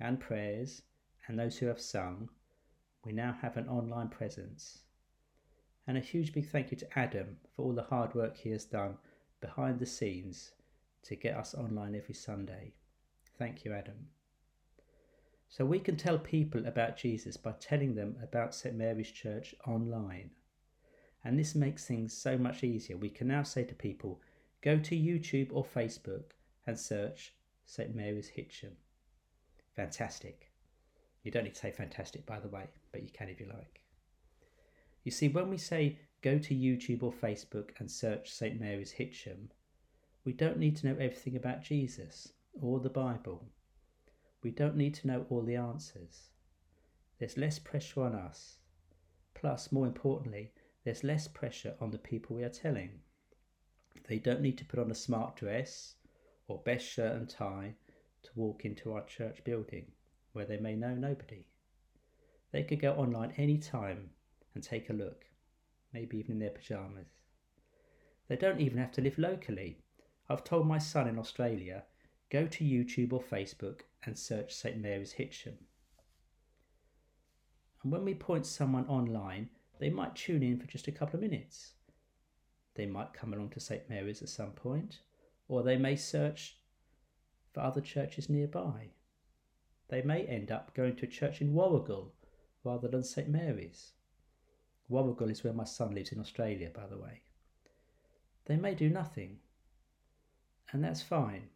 and 0.00 0.20
prayers 0.20 0.82
and 1.26 1.38
those 1.38 1.58
who 1.58 1.66
have 1.66 1.80
sung. 1.80 2.28
We 3.04 3.12
now 3.12 3.36
have 3.40 3.56
an 3.56 3.68
online 3.68 4.08
presence. 4.08 4.80
And 5.86 5.96
a 5.96 6.00
huge 6.00 6.32
big 6.32 6.50
thank 6.50 6.70
you 6.70 6.76
to 6.78 6.98
Adam 6.98 7.38
for 7.54 7.62
all 7.62 7.72
the 7.72 7.82
hard 7.82 8.14
work 8.14 8.36
he 8.36 8.50
has 8.50 8.64
done 8.64 8.98
behind 9.40 9.78
the 9.78 9.86
scenes 9.86 10.52
to 11.02 11.16
get 11.16 11.36
us 11.36 11.54
online 11.54 11.94
every 11.94 12.14
Sunday. 12.14 12.72
Thank 13.38 13.64
you, 13.64 13.72
Adam. 13.72 14.08
So 15.48 15.64
we 15.64 15.78
can 15.78 15.96
tell 15.96 16.18
people 16.18 16.66
about 16.66 16.96
Jesus 16.96 17.36
by 17.36 17.52
telling 17.52 17.94
them 17.94 18.16
about 18.22 18.54
St 18.54 18.74
Mary's 18.74 19.10
Church 19.10 19.54
online. 19.66 20.30
And 21.24 21.38
this 21.38 21.54
makes 21.54 21.84
things 21.84 22.12
so 22.12 22.36
much 22.36 22.64
easier. 22.64 22.96
We 22.96 23.08
can 23.08 23.28
now 23.28 23.42
say 23.42 23.64
to 23.64 23.74
people, 23.74 24.20
go 24.62 24.78
to 24.78 24.96
YouTube 24.96 25.48
or 25.52 25.64
Facebook 25.64 26.32
and 26.66 26.78
search 26.78 27.34
St 27.64 27.94
Mary's 27.94 28.30
Hitcham. 28.36 28.72
Fantastic. 29.74 30.50
You 31.22 31.30
don't 31.30 31.44
need 31.44 31.54
to 31.54 31.60
say 31.60 31.70
fantastic, 31.70 32.24
by 32.26 32.38
the 32.38 32.48
way, 32.48 32.68
but 32.92 33.02
you 33.02 33.10
can 33.10 33.28
if 33.28 33.40
you 33.40 33.46
like. 33.46 33.80
You 35.04 35.10
see, 35.10 35.28
when 35.28 35.50
we 35.50 35.58
say 35.58 35.98
go 36.22 36.38
to 36.38 36.54
YouTube 36.54 37.02
or 37.02 37.12
Facebook 37.12 37.70
and 37.78 37.90
search 37.90 38.30
St. 38.30 38.60
Mary's 38.60 38.92
Hitcham, 38.92 39.48
we 40.24 40.32
don't 40.32 40.58
need 40.58 40.76
to 40.76 40.86
know 40.86 40.94
everything 40.94 41.36
about 41.36 41.62
Jesus 41.62 42.32
or 42.60 42.80
the 42.80 42.90
Bible. 42.90 43.44
We 44.42 44.50
don't 44.50 44.76
need 44.76 44.94
to 44.94 45.06
know 45.06 45.26
all 45.30 45.42
the 45.42 45.56
answers. 45.56 46.30
There's 47.18 47.36
less 47.36 47.58
pressure 47.58 48.02
on 48.02 48.14
us. 48.14 48.58
Plus, 49.34 49.72
more 49.72 49.86
importantly, 49.86 50.52
there's 50.84 51.04
less 51.04 51.28
pressure 51.28 51.74
on 51.80 51.90
the 51.90 51.98
people 51.98 52.36
we 52.36 52.44
are 52.44 52.48
telling. 52.48 53.00
They 54.08 54.18
don't 54.18 54.40
need 54.40 54.58
to 54.58 54.64
put 54.64 54.78
on 54.78 54.90
a 54.90 54.94
smart 54.94 55.36
dress 55.36 55.94
or 56.48 56.58
best 56.58 56.86
shirt 56.86 57.16
and 57.16 57.28
tie 57.28 57.74
to 58.22 58.30
walk 58.34 58.64
into 58.64 58.92
our 58.92 59.04
church 59.04 59.42
building 59.44 59.86
where 60.32 60.44
they 60.44 60.58
may 60.58 60.76
know 60.76 60.94
nobody. 60.94 61.44
They 62.52 62.62
could 62.62 62.80
go 62.80 62.92
online 62.92 63.32
any 63.36 63.58
time 63.58 64.10
and 64.54 64.62
take 64.62 64.90
a 64.90 64.94
look, 64.94 65.24
maybe 65.92 66.18
even 66.18 66.32
in 66.32 66.38
their 66.38 66.50
pyjamas. 66.50 67.08
They 68.28 68.36
don't 68.36 68.60
even 68.60 68.78
have 68.78 68.92
to 68.92 69.00
live 69.00 69.18
locally. 69.18 69.78
I've 70.28 70.44
told 70.44 70.66
my 70.66 70.78
son 70.78 71.08
in 71.08 71.18
Australia 71.18 71.84
go 72.30 72.46
to 72.46 72.64
YouTube 72.64 73.12
or 73.12 73.22
Facebook 73.22 73.82
and 74.04 74.18
search 74.18 74.54
St 74.54 74.78
Mary's 74.78 75.14
Hitcham. 75.14 75.54
And 77.82 77.92
when 77.92 78.04
we 78.04 78.14
point 78.14 78.46
someone 78.46 78.86
online, 78.88 79.48
they 79.78 79.90
might 79.90 80.16
tune 80.16 80.42
in 80.42 80.58
for 80.58 80.66
just 80.66 80.88
a 80.88 80.92
couple 80.92 81.16
of 81.16 81.22
minutes. 81.22 81.74
They 82.74 82.86
might 82.86 83.12
come 83.12 83.32
along 83.32 83.50
to 83.50 83.60
St 83.60 83.88
Mary's 83.88 84.22
at 84.22 84.28
some 84.28 84.50
point, 84.50 85.00
or 85.48 85.62
they 85.62 85.76
may 85.76 85.96
search 85.96 86.58
for 87.52 87.60
other 87.60 87.80
churches 87.80 88.28
nearby. 88.28 88.90
They 89.88 90.02
may 90.02 90.24
end 90.24 90.50
up 90.50 90.74
going 90.74 90.96
to 90.96 91.06
a 91.06 91.08
church 91.08 91.40
in 91.40 91.54
Warragul 91.54 92.10
rather 92.64 92.88
than 92.88 93.04
St 93.04 93.28
Mary's. 93.28 93.92
Warragul 94.90 95.30
is 95.30 95.42
where 95.42 95.52
my 95.52 95.64
son 95.64 95.94
lives 95.94 96.12
in 96.12 96.20
Australia, 96.20 96.70
by 96.74 96.86
the 96.86 96.98
way. 96.98 97.22
They 98.46 98.56
may 98.56 98.74
do 98.74 98.88
nothing, 98.88 99.38
and 100.72 100.82
that's 100.82 101.02
fine. 101.02 101.48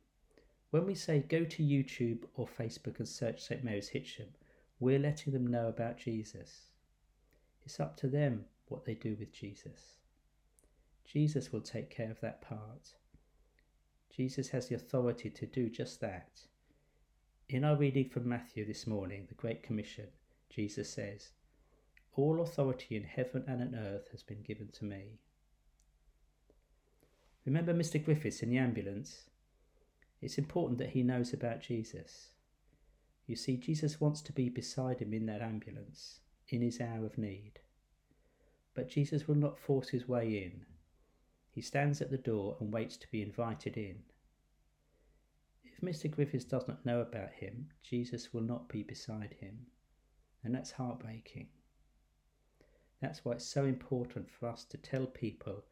When 0.70 0.86
we 0.86 0.94
say 0.94 1.20
go 1.20 1.44
to 1.44 1.62
YouTube 1.62 2.24
or 2.34 2.46
Facebook 2.46 2.98
and 2.98 3.08
search 3.08 3.40
St 3.40 3.64
Mary's 3.64 3.90
Hitcham, 3.90 4.28
we're 4.78 4.98
letting 4.98 5.32
them 5.32 5.46
know 5.46 5.68
about 5.68 5.98
Jesus. 5.98 6.70
It's 7.62 7.80
up 7.80 7.96
to 7.98 8.08
them 8.08 8.44
what 8.68 8.84
they 8.84 8.94
do 8.94 9.16
with 9.18 9.32
Jesus. 9.32 9.96
Jesus 11.04 11.52
will 11.52 11.60
take 11.60 11.90
care 11.90 12.10
of 12.10 12.20
that 12.20 12.40
part. 12.40 12.94
Jesus 14.16 14.48
has 14.48 14.68
the 14.68 14.76
authority 14.76 15.30
to 15.30 15.46
do 15.46 15.68
just 15.68 16.00
that. 16.00 16.40
In 17.48 17.64
our 17.64 17.76
reading 17.76 18.08
from 18.08 18.28
Matthew 18.28 18.64
this 18.64 18.86
morning, 18.86 19.26
the 19.28 19.34
Great 19.34 19.62
Commission, 19.62 20.06
Jesus 20.48 20.88
says, 20.92 21.30
all 22.16 22.40
authority 22.40 22.96
in 22.96 23.04
heaven 23.04 23.44
and 23.46 23.62
on 23.62 23.74
earth 23.74 24.08
has 24.10 24.22
been 24.22 24.42
given 24.42 24.68
to 24.72 24.84
me. 24.84 25.20
Remember 27.46 27.72
Mr. 27.72 28.02
Griffiths 28.02 28.42
in 28.42 28.50
the 28.50 28.58
ambulance? 28.58 29.30
It's 30.20 30.38
important 30.38 30.78
that 30.78 30.90
he 30.90 31.02
knows 31.02 31.32
about 31.32 31.60
Jesus. 31.60 32.32
You 33.26 33.36
see, 33.36 33.56
Jesus 33.56 34.00
wants 34.00 34.20
to 34.22 34.32
be 34.32 34.48
beside 34.48 34.98
him 34.98 35.14
in 35.14 35.26
that 35.26 35.40
ambulance, 35.40 36.20
in 36.48 36.60
his 36.60 36.80
hour 36.80 37.06
of 37.06 37.16
need. 37.16 37.60
But 38.74 38.88
Jesus 38.88 39.26
will 39.26 39.36
not 39.36 39.58
force 39.58 39.88
his 39.88 40.08
way 40.08 40.44
in. 40.44 40.66
He 41.50 41.60
stands 41.60 42.00
at 42.00 42.10
the 42.10 42.18
door 42.18 42.56
and 42.60 42.72
waits 42.72 42.96
to 42.98 43.10
be 43.10 43.22
invited 43.22 43.76
in. 43.76 44.02
If 45.64 45.80
Mr. 45.80 46.10
Griffiths 46.10 46.44
does 46.44 46.68
not 46.68 46.84
know 46.84 47.00
about 47.00 47.32
him, 47.32 47.68
Jesus 47.82 48.32
will 48.32 48.42
not 48.42 48.68
be 48.68 48.82
beside 48.82 49.36
him. 49.40 49.66
And 50.44 50.54
that's 50.54 50.72
heartbreaking. 50.72 51.48
That's 53.00 53.24
why 53.24 53.32
it's 53.32 53.46
so 53.46 53.64
important 53.64 54.30
for 54.30 54.48
us 54.48 54.64
to 54.64 54.76
tell 54.76 55.06
people 55.06 55.64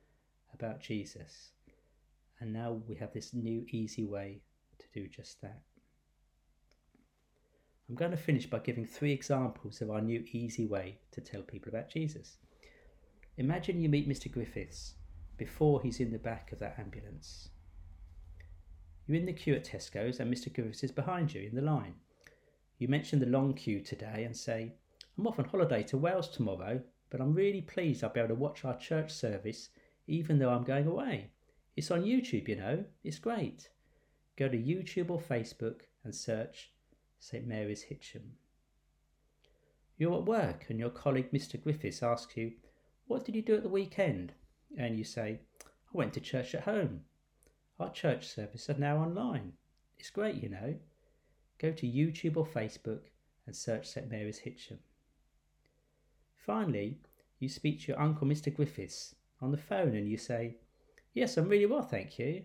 about 0.54 0.80
Jesus. 0.80 1.50
And 2.40 2.52
now 2.52 2.80
we 2.86 2.94
have 2.96 3.12
this 3.12 3.34
new, 3.34 3.66
easy 3.70 4.04
way 4.04 4.40
to 4.78 4.86
do 4.94 5.08
just 5.08 5.40
that. 5.42 5.60
I'm 7.88 7.94
going 7.94 8.10
to 8.10 8.16
finish 8.16 8.46
by 8.46 8.58
giving 8.58 8.84
three 8.84 9.12
examples 9.12 9.80
of 9.80 9.90
our 9.90 10.00
new, 10.00 10.24
easy 10.32 10.66
way 10.66 10.98
to 11.12 11.20
tell 11.20 11.42
people 11.42 11.70
about 11.70 11.88
Jesus. 11.88 12.36
Imagine 13.38 13.80
you 13.80 13.88
meet 13.88 14.08
Mr. 14.08 14.30
Griffiths 14.30 14.94
before 15.36 15.80
he's 15.80 16.00
in 16.00 16.12
the 16.12 16.18
back 16.18 16.52
of 16.52 16.58
that 16.58 16.78
ambulance. 16.78 17.48
You're 19.06 19.16
in 19.16 19.26
the 19.26 19.32
queue 19.32 19.54
at 19.54 19.64
Tesco's 19.64 20.20
and 20.20 20.32
Mr. 20.32 20.52
Griffiths 20.52 20.84
is 20.84 20.92
behind 20.92 21.32
you 21.32 21.42
in 21.42 21.54
the 21.54 21.62
line. 21.62 21.94
You 22.78 22.88
mention 22.88 23.20
the 23.20 23.26
long 23.26 23.54
queue 23.54 23.80
today 23.80 24.24
and 24.24 24.36
say, 24.36 24.72
I'm 25.16 25.26
off 25.26 25.38
on 25.38 25.46
holiday 25.46 25.82
to 25.84 25.96
Wales 25.96 26.28
tomorrow, 26.28 26.82
but 27.10 27.20
I'm 27.20 27.34
really 27.34 27.62
pleased 27.62 28.02
I'll 28.02 28.10
be 28.10 28.20
able 28.20 28.28
to 28.28 28.34
watch 28.34 28.64
our 28.64 28.76
church 28.76 29.10
service 29.12 29.70
even 30.06 30.38
though 30.38 30.50
I'm 30.50 30.64
going 30.64 30.86
away. 30.86 31.30
It's 31.76 31.90
on 31.90 32.02
YouTube, 32.02 32.48
you 32.48 32.56
know, 32.56 32.84
it's 33.04 33.18
great. 33.18 33.70
Go 34.36 34.48
to 34.48 34.56
YouTube 34.56 35.10
or 35.10 35.20
Facebook 35.20 35.80
and 36.04 36.14
search 36.14 36.72
St 37.18 37.46
Mary's 37.46 37.84
Hitcham. 37.84 38.32
You're 39.96 40.18
at 40.18 40.24
work 40.24 40.66
and 40.68 40.78
your 40.78 40.90
colleague 40.90 41.32
Mr. 41.32 41.62
Griffiths 41.62 42.02
asks 42.02 42.36
you, 42.36 42.52
What 43.06 43.24
did 43.24 43.34
you 43.34 43.42
do 43.42 43.56
at 43.56 43.62
the 43.62 43.68
weekend? 43.68 44.32
And 44.76 44.96
you 44.96 45.04
say, 45.04 45.40
I 45.64 45.66
went 45.92 46.14
to 46.14 46.20
church 46.20 46.54
at 46.54 46.62
home. 46.62 47.00
Our 47.80 47.90
church 47.90 48.26
service 48.26 48.70
are 48.70 48.78
now 48.78 48.98
online. 48.98 49.52
It's 49.98 50.10
great, 50.10 50.42
you 50.42 50.48
know. 50.48 50.76
Go 51.58 51.72
to 51.72 51.86
YouTube 51.86 52.36
or 52.36 52.46
Facebook 52.46 53.02
and 53.46 53.54
search 53.54 53.88
St 53.88 54.08
Mary's 54.10 54.40
Hitcham. 54.40 54.78
Finally, 56.44 56.98
you 57.38 57.48
speak 57.48 57.80
to 57.80 57.88
your 57.88 58.00
uncle 58.00 58.26
Mr. 58.26 58.54
Griffiths 58.54 59.14
on 59.40 59.50
the 59.50 59.56
phone 59.56 59.94
and 59.94 60.08
you 60.08 60.16
say, 60.16 60.56
Yes, 61.14 61.36
I'm 61.36 61.48
really 61.48 61.66
well, 61.66 61.82
thank 61.82 62.18
you. 62.18 62.44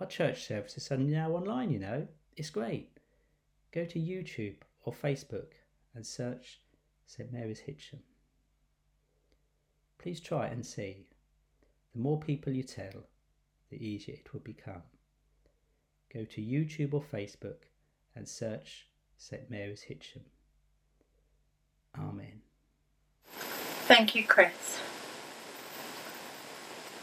Our 0.00 0.06
church 0.06 0.46
services 0.46 0.90
are 0.90 0.96
now 0.96 1.32
online, 1.32 1.70
you 1.70 1.78
know. 1.78 2.08
It's 2.36 2.50
great. 2.50 2.90
Go 3.72 3.84
to 3.84 3.98
YouTube 3.98 4.56
or 4.84 4.92
Facebook 4.92 5.52
and 5.94 6.06
search 6.06 6.60
St 7.06 7.32
Mary's 7.32 7.60
Hitcham. 7.60 8.00
Please 9.98 10.20
try 10.20 10.46
and 10.46 10.64
see. 10.64 11.06
The 11.92 12.00
more 12.00 12.18
people 12.18 12.52
you 12.52 12.62
tell, 12.62 13.04
the 13.70 13.76
easier 13.84 14.14
it 14.14 14.32
will 14.32 14.40
become. 14.40 14.82
Go 16.12 16.24
to 16.24 16.40
YouTube 16.40 16.94
or 16.94 17.02
Facebook 17.02 17.68
and 18.16 18.28
search 18.28 18.88
St 19.18 19.50
Mary's 19.50 19.84
Hitcham. 19.88 20.22
Amen. 21.98 22.40
Thank 23.90 24.14
you, 24.14 24.22
Chris. 24.22 24.78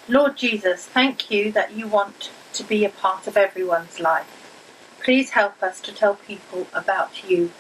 Lord 0.07 0.37
Jesus, 0.37 0.85
thank 0.85 1.29
you 1.29 1.51
that 1.51 1.73
you 1.73 1.85
want 1.85 2.31
to 2.53 2.63
be 2.63 2.85
a 2.85 2.89
part 2.89 3.27
of 3.27 3.35
everyone's 3.35 3.99
life. 3.99 4.95
Please 5.03 5.31
help 5.31 5.61
us 5.61 5.81
to 5.81 5.91
tell 5.91 6.15
people 6.15 6.65
about 6.73 7.29
you. 7.29 7.51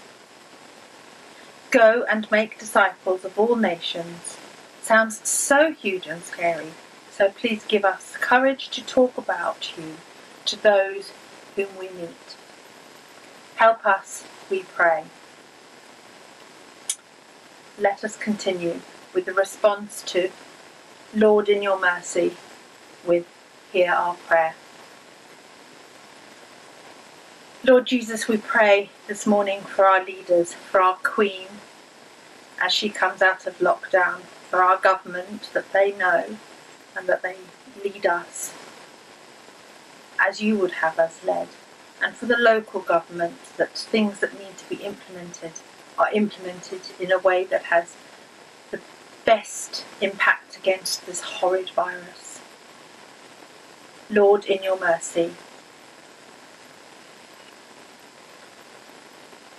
Go 1.71 2.05
and 2.09 2.31
make 2.31 2.57
disciples 2.57 3.25
of 3.25 3.37
all 3.37 3.57
nations. 3.57 4.37
Sounds 4.81 5.27
so 5.27 5.73
huge 5.73 6.07
and 6.07 6.23
scary, 6.23 6.71
so 7.11 7.29
please 7.29 7.65
give 7.67 7.83
us 7.83 8.15
courage 8.21 8.69
to 8.69 8.81
talk 8.81 9.17
about 9.17 9.73
you 9.77 9.97
to 10.45 10.55
those 10.55 11.11
whom 11.57 11.77
we 11.77 11.89
meet. 11.89 12.37
Help 13.57 13.85
us, 13.85 14.23
we 14.49 14.63
pray. 14.63 15.03
Let 17.77 18.05
us 18.05 18.15
continue 18.15 18.79
with 19.17 19.25
the 19.25 19.33
response 19.33 20.03
to 20.03 20.29
Lord, 21.15 21.49
in 21.49 21.63
your 21.63 21.79
mercy, 21.79 22.37
with 23.03 23.25
Hear 23.73 23.91
our 23.91 24.13
prayer. 24.13 24.53
Lord 27.63 27.87
Jesus, 27.87 28.27
we 28.27 28.37
pray 28.37 28.91
this 29.07 29.25
morning 29.25 29.61
for 29.61 29.85
our 29.85 30.05
leaders, 30.05 30.53
for 30.53 30.81
our 30.81 30.97
Queen 30.97 31.47
as 32.61 32.71
she 32.71 32.89
comes 32.89 33.23
out 33.23 33.47
of 33.47 33.57
lockdown, 33.57 34.19
for 34.51 34.61
our 34.61 34.77
government 34.77 35.49
that 35.53 35.73
they 35.73 35.93
know 35.93 36.37
and 36.95 37.07
that 37.07 37.23
they 37.23 37.37
lead 37.83 38.05
us 38.05 38.53
as 40.23 40.43
you 40.43 40.59
would 40.59 40.73
have 40.73 40.99
us 40.99 41.25
led, 41.25 41.47
and 42.03 42.13
for 42.13 42.27
the 42.27 42.37
local 42.37 42.81
government 42.81 43.39
that 43.57 43.71
things 43.71 44.19
that 44.19 44.37
need 44.37 44.59
to 44.59 44.69
be 44.69 44.75
implemented 44.83 45.53
are 45.97 46.11
implemented 46.13 46.81
in 46.99 47.11
a 47.11 47.17
way 47.17 47.45
that 47.45 47.63
has 47.63 47.95
best 49.27 49.83
impact 49.99 50.55
against 50.55 51.05
this 51.05 51.21
horrid 51.21 51.69
virus. 51.71 52.39
Lord, 54.09 54.45
in 54.45 54.63
your 54.63 54.79
mercy, 54.79 55.33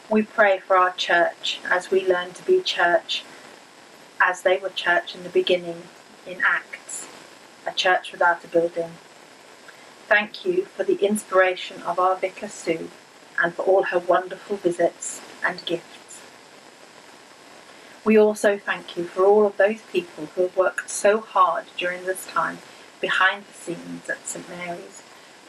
we 0.09 0.23
pray 0.23 0.59
for 0.59 0.75
our 0.75 0.95
church 0.95 1.61
as 1.71 1.91
we 1.91 2.09
learn 2.09 2.33
to 2.33 2.43
be 2.47 2.63
church 2.63 3.25
as 4.23 4.41
they 4.41 4.57
were 4.57 4.71
church 4.71 5.15
in 5.15 5.23
the 5.23 5.29
beginning 5.29 5.83
in 6.27 6.41
Acts, 6.43 7.07
a 7.67 7.73
church 7.73 8.11
without 8.11 8.43
a 8.43 8.49
building. 8.49 8.93
Thank 10.09 10.47
you 10.47 10.65
for 10.65 10.83
the 10.83 10.97
inspiration 11.05 11.83
of 11.83 11.99
our 11.99 12.17
Vicar 12.17 12.49
Sue 12.49 12.89
and 13.39 13.53
for 13.53 13.67
all 13.67 13.83
her 13.83 13.99
wonderful 13.99 14.57
visits 14.57 15.21
and 15.45 15.63
gifts. 15.67 15.98
We 18.09 18.19
also 18.19 18.57
thank 18.57 18.97
you 18.97 19.05
for 19.05 19.27
all 19.27 19.45
of 19.45 19.59
those 19.59 19.83
people 19.93 20.31
who 20.35 20.45
have 20.45 20.57
worked 20.57 20.89
so 20.89 21.21
hard 21.21 21.67
during 21.77 22.07
this 22.07 22.25
time 22.25 22.57
behind 23.03 23.45
the 23.45 23.53
scenes 23.53 24.09
at 24.09 24.27
St 24.27 24.49
Mary's 24.49 25.03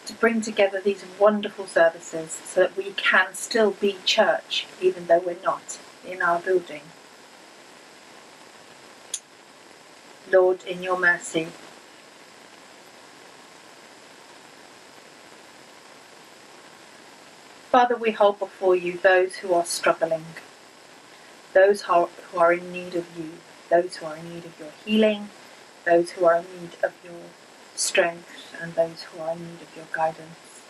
to 0.08 0.14
bring 0.14 0.42
together 0.42 0.82
these 0.82 1.06
wonderful 1.18 1.68
services 1.68 2.38
so 2.44 2.60
that 2.60 2.76
we 2.76 2.92
can 2.98 3.34
still 3.34 3.72
be 3.72 3.96
church 4.04 4.68
even 4.82 5.08
though 5.08 5.20
we're 5.20 5.38
not 5.42 5.80
in 6.06 6.22
our 6.22 6.40
building. 6.40 6.82
Lord, 10.30 10.62
in 10.66 10.84
your 10.84 11.00
mercy, 11.00 11.48
Father, 17.72 17.96
we 17.96 18.12
hold 18.12 18.38
before 18.38 18.76
you 18.76 18.98
those 18.98 19.38
who 19.38 19.54
are 19.54 19.64
struggling, 19.64 20.26
those 21.60 21.82
who 21.82 22.08
are 22.38 22.54
in 22.54 22.72
need 22.72 22.96
of 22.96 23.06
you, 23.18 23.32
those 23.70 23.98
who 23.98 24.06
are 24.06 24.16
in 24.16 24.34
need 24.34 24.46
of 24.46 24.58
your 24.58 24.72
healing, 24.86 25.30
those 25.86 26.12
who 26.12 26.24
are 26.24 26.38
in 26.38 26.46
need 26.62 26.72
of 26.82 26.94
your 27.04 27.24
strength, 27.76 28.56
and 28.62 28.74
those 28.76 29.04
who 29.04 29.20
are 29.22 29.34
in 29.34 29.40
need 29.40 29.62
of 29.62 29.76
your 29.76 29.86
guidance. 29.92 30.62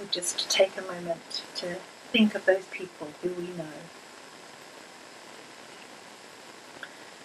We 0.00 0.06
just 0.10 0.50
take 0.50 0.76
a 0.76 0.82
moment 0.82 1.44
to 1.56 1.76
think 2.10 2.34
of 2.34 2.46
those 2.46 2.64
people 2.66 3.08
who 3.22 3.28
we 3.28 3.46
know. 3.56 3.78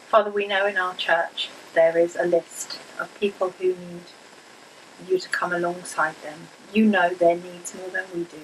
Father, 0.10 0.30
we 0.30 0.46
know 0.46 0.68
in 0.68 0.78
our 0.78 0.94
church 0.94 1.50
there 1.74 1.98
is 1.98 2.16
a 2.16 2.26
list 2.26 2.80
of 3.00 3.20
people 3.20 3.50
who 3.58 3.70
need 3.70 4.08
you 5.08 5.18
to 5.18 5.30
come 5.30 5.52
alongside 5.52 6.16
them. 6.22 6.48
You 6.74 6.86
know 6.86 7.14
their 7.14 7.38
needs 7.38 7.74
more 7.74 7.90
than 7.90 8.06
we 8.14 8.26
do. 8.26 8.44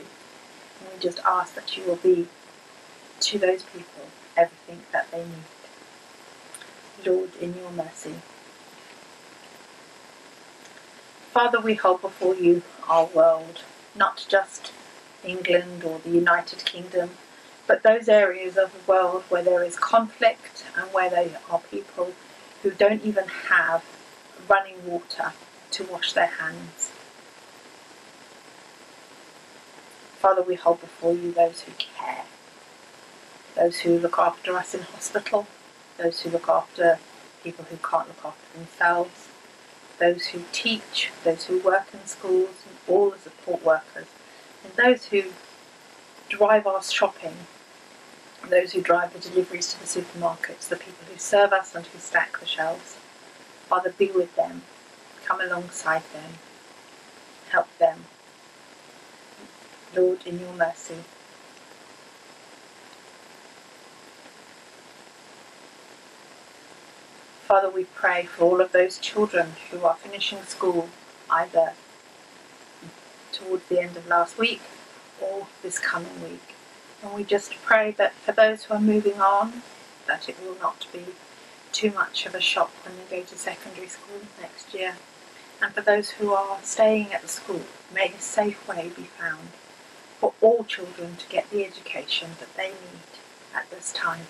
And 0.80 0.94
we 0.94 1.00
just 1.00 1.20
ask 1.24 1.54
that 1.54 1.78
you 1.78 1.84
will 1.84 1.98
be 1.98 2.28
to 3.20 3.38
those 3.38 3.64
people 3.64 4.08
everything 4.38 4.82
that 4.92 5.10
they 5.12 5.24
need. 5.24 5.46
Lord, 7.06 7.36
in 7.40 7.56
your 7.56 7.72
mercy. 7.72 8.16
Father, 11.32 11.60
we 11.60 11.76
hold 11.76 12.02
before 12.02 12.36
you 12.36 12.62
our 12.88 13.06
world, 13.06 13.64
not 13.96 14.26
just 14.30 14.72
England 15.24 15.84
or 15.84 16.00
the 16.00 16.10
United 16.10 16.64
Kingdom, 16.66 17.12
but 17.68 17.84
those 17.84 18.08
areas 18.08 18.58
of 18.58 18.72
the 18.72 18.92
world 18.92 19.24
where 19.30 19.44
there 19.44 19.64
is 19.64 19.76
conflict 19.78 20.64
and 20.78 20.94
where 20.94 21.10
there 21.10 21.40
are 21.50 21.60
people 21.60 22.14
who 22.64 22.72
don't 22.72 23.04
even 23.04 23.26
have 23.50 23.84
running 24.48 24.86
water 24.86 25.34
to 25.72 25.84
wash 25.84 26.14
their 26.14 26.28
hands. 26.28 26.92
Father, 30.18 30.42
we 30.42 30.56
hold 30.56 30.82
before 30.82 31.14
you 31.14 31.32
those 31.32 31.62
who 31.62 31.72
care, 31.74 32.24
those 33.56 33.80
who 33.80 33.98
look 33.98 34.18
after 34.18 34.56
us 34.56 34.74
in 34.74 34.82
hospital, 34.82 35.48
those 35.98 36.22
who 36.22 36.30
look 36.30 36.50
after 36.50 37.00
people 37.44 37.66
who 37.66 37.78
can't 37.78 38.08
look 38.08 38.26
after 38.26 38.58
themselves, 38.58 39.28
those 40.00 40.28
who 40.28 40.42
teach, 40.52 41.12
those 41.24 41.46
who 41.46 41.60
work 41.60 41.88
in 41.94 42.06
schools, 42.06 42.64
and 42.68 42.78
all 42.88 43.10
the 43.10 43.20
support 43.20 43.64
workers, 43.64 44.08
and 44.64 44.74
those 44.74 45.06
who 45.06 45.24
drive 46.28 46.68
our 46.68 46.84
shopping, 46.84 47.36
those 48.50 48.74
who 48.74 48.82
drive 48.82 49.14
the 49.14 49.20
deliveries 49.20 49.74
to 49.74 49.80
the 49.80 49.86
supermarkets, 49.86 50.68
the 50.68 50.76
people 50.76 51.06
who 51.12 51.18
serve 51.18 51.54
us 51.54 51.74
and 51.74 51.86
who 51.88 52.00
stack 52.00 52.40
the 52.40 52.46
shelves. 52.46 52.98
Father, 53.68 53.94
be 53.98 54.12
with 54.12 54.36
them. 54.36 54.64
come 55.26 55.42
alongside 55.42 56.04
them, 56.14 56.34
help 57.50 57.68
them. 57.80 58.06
Lord, 59.96 60.20
in 60.26 60.40
your 60.40 60.54
mercy. 60.54 60.98
Father, 67.56 67.70
we 67.70 67.86
pray 67.86 68.26
for 68.26 68.44
all 68.44 68.60
of 68.60 68.74
those 68.74 68.98
children 68.98 69.54
who 69.72 69.86
are 69.86 69.96
finishing 69.96 70.42
school 70.44 70.90
either 71.30 71.72
towards 73.32 73.66
the 73.70 73.80
end 73.80 73.96
of 73.96 74.06
last 74.10 74.38
week 74.38 74.60
or 75.22 75.48
this 75.64 75.80
coming 75.80 76.22
week. 76.22 76.54
And 77.02 77.14
we 77.14 77.24
just 77.24 77.54
pray 77.64 77.92
that 77.92 78.14
for 78.14 78.34
those 78.34 78.66
who 78.66 78.74
are 78.74 78.82
moving 78.82 79.22
on, 79.22 79.64
that 80.06 80.28
it 80.28 80.36
will 80.44 80.58
not 80.60 80.86
be 80.92 81.06
too 81.72 81.92
much 81.92 82.26
of 82.26 82.36
a 82.36 82.42
shock 82.42 82.72
when 82.84 82.98
they 82.98 83.20
go 83.20 83.24
to 83.24 83.38
secondary 83.38 83.88
school 83.88 84.20
next 84.42 84.74
year. 84.74 84.96
And 85.62 85.74
for 85.74 85.80
those 85.80 86.10
who 86.10 86.34
are 86.34 86.58
staying 86.62 87.14
at 87.14 87.22
the 87.22 87.30
school, 87.30 87.62
may 87.94 88.10
a 88.10 88.20
safe 88.20 88.68
way 88.68 88.92
be 88.94 89.04
found 89.04 89.48
for 90.20 90.34
all 90.42 90.66
children 90.66 91.16
to 91.16 91.30
get 91.30 91.50
the 91.52 91.64
education 91.64 92.32
that 92.42 92.54
they 92.58 92.72
need 92.72 93.08
at 93.54 93.70
this 93.72 93.94
time. 93.94 94.28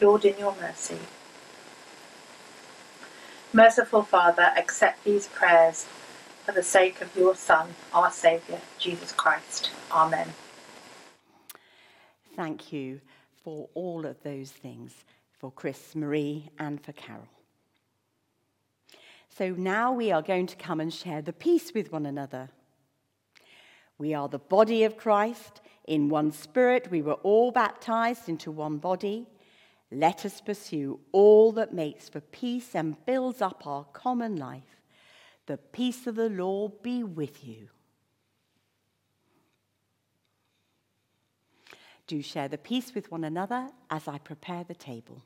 Lord, 0.00 0.24
in 0.24 0.38
your 0.38 0.54
mercy, 0.60 1.00
Merciful 3.54 4.02
Father, 4.02 4.50
accept 4.56 5.04
these 5.04 5.26
prayers 5.26 5.84
for 6.46 6.52
the 6.52 6.62
sake 6.62 7.02
of 7.02 7.14
your 7.14 7.34
Son, 7.34 7.68
our 7.92 8.10
Saviour, 8.10 8.58
Jesus 8.78 9.12
Christ. 9.12 9.70
Amen. 9.90 10.32
Thank 12.34 12.72
you 12.72 13.02
for 13.44 13.68
all 13.74 14.06
of 14.06 14.22
those 14.22 14.50
things, 14.50 15.04
for 15.38 15.50
Chris, 15.50 15.94
Marie, 15.94 16.48
and 16.58 16.82
for 16.82 16.92
Carol. 16.92 17.28
So 19.28 19.50
now 19.50 19.92
we 19.92 20.10
are 20.10 20.22
going 20.22 20.46
to 20.46 20.56
come 20.56 20.80
and 20.80 20.92
share 20.92 21.20
the 21.20 21.34
peace 21.34 21.74
with 21.74 21.92
one 21.92 22.06
another. 22.06 22.48
We 23.98 24.14
are 24.14 24.28
the 24.28 24.38
body 24.38 24.84
of 24.84 24.96
Christ. 24.96 25.60
In 25.86 26.08
one 26.08 26.32
spirit, 26.32 26.90
we 26.90 27.02
were 27.02 27.14
all 27.22 27.50
baptized 27.50 28.30
into 28.30 28.50
one 28.50 28.78
body. 28.78 29.26
Let 29.92 30.24
us 30.24 30.40
pursue 30.40 31.00
all 31.12 31.52
that 31.52 31.74
makes 31.74 32.08
for 32.08 32.20
peace 32.20 32.74
and 32.74 33.04
builds 33.04 33.42
up 33.42 33.66
our 33.66 33.84
common 33.92 34.36
life. 34.36 34.80
The 35.44 35.58
peace 35.58 36.06
of 36.06 36.14
the 36.14 36.30
Lord 36.30 36.82
be 36.82 37.02
with 37.02 37.44
you. 37.44 37.68
Do 42.06 42.22
share 42.22 42.48
the 42.48 42.56
peace 42.56 42.94
with 42.94 43.10
one 43.10 43.22
another 43.22 43.68
as 43.90 44.08
I 44.08 44.16
prepare 44.16 44.64
the 44.64 44.74
table. 44.74 45.22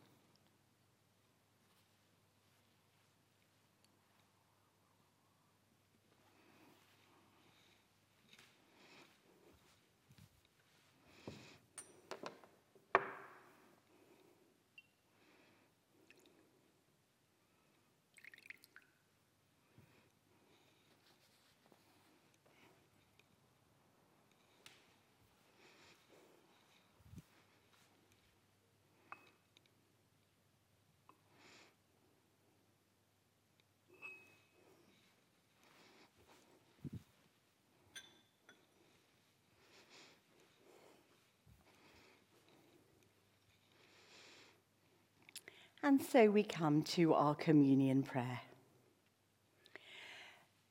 And 45.87 46.03
so 46.03 46.29
we 46.29 46.43
come 46.43 46.83
to 46.83 47.15
our 47.15 47.37
communion 47.37 48.03
prayer. 48.03 48.41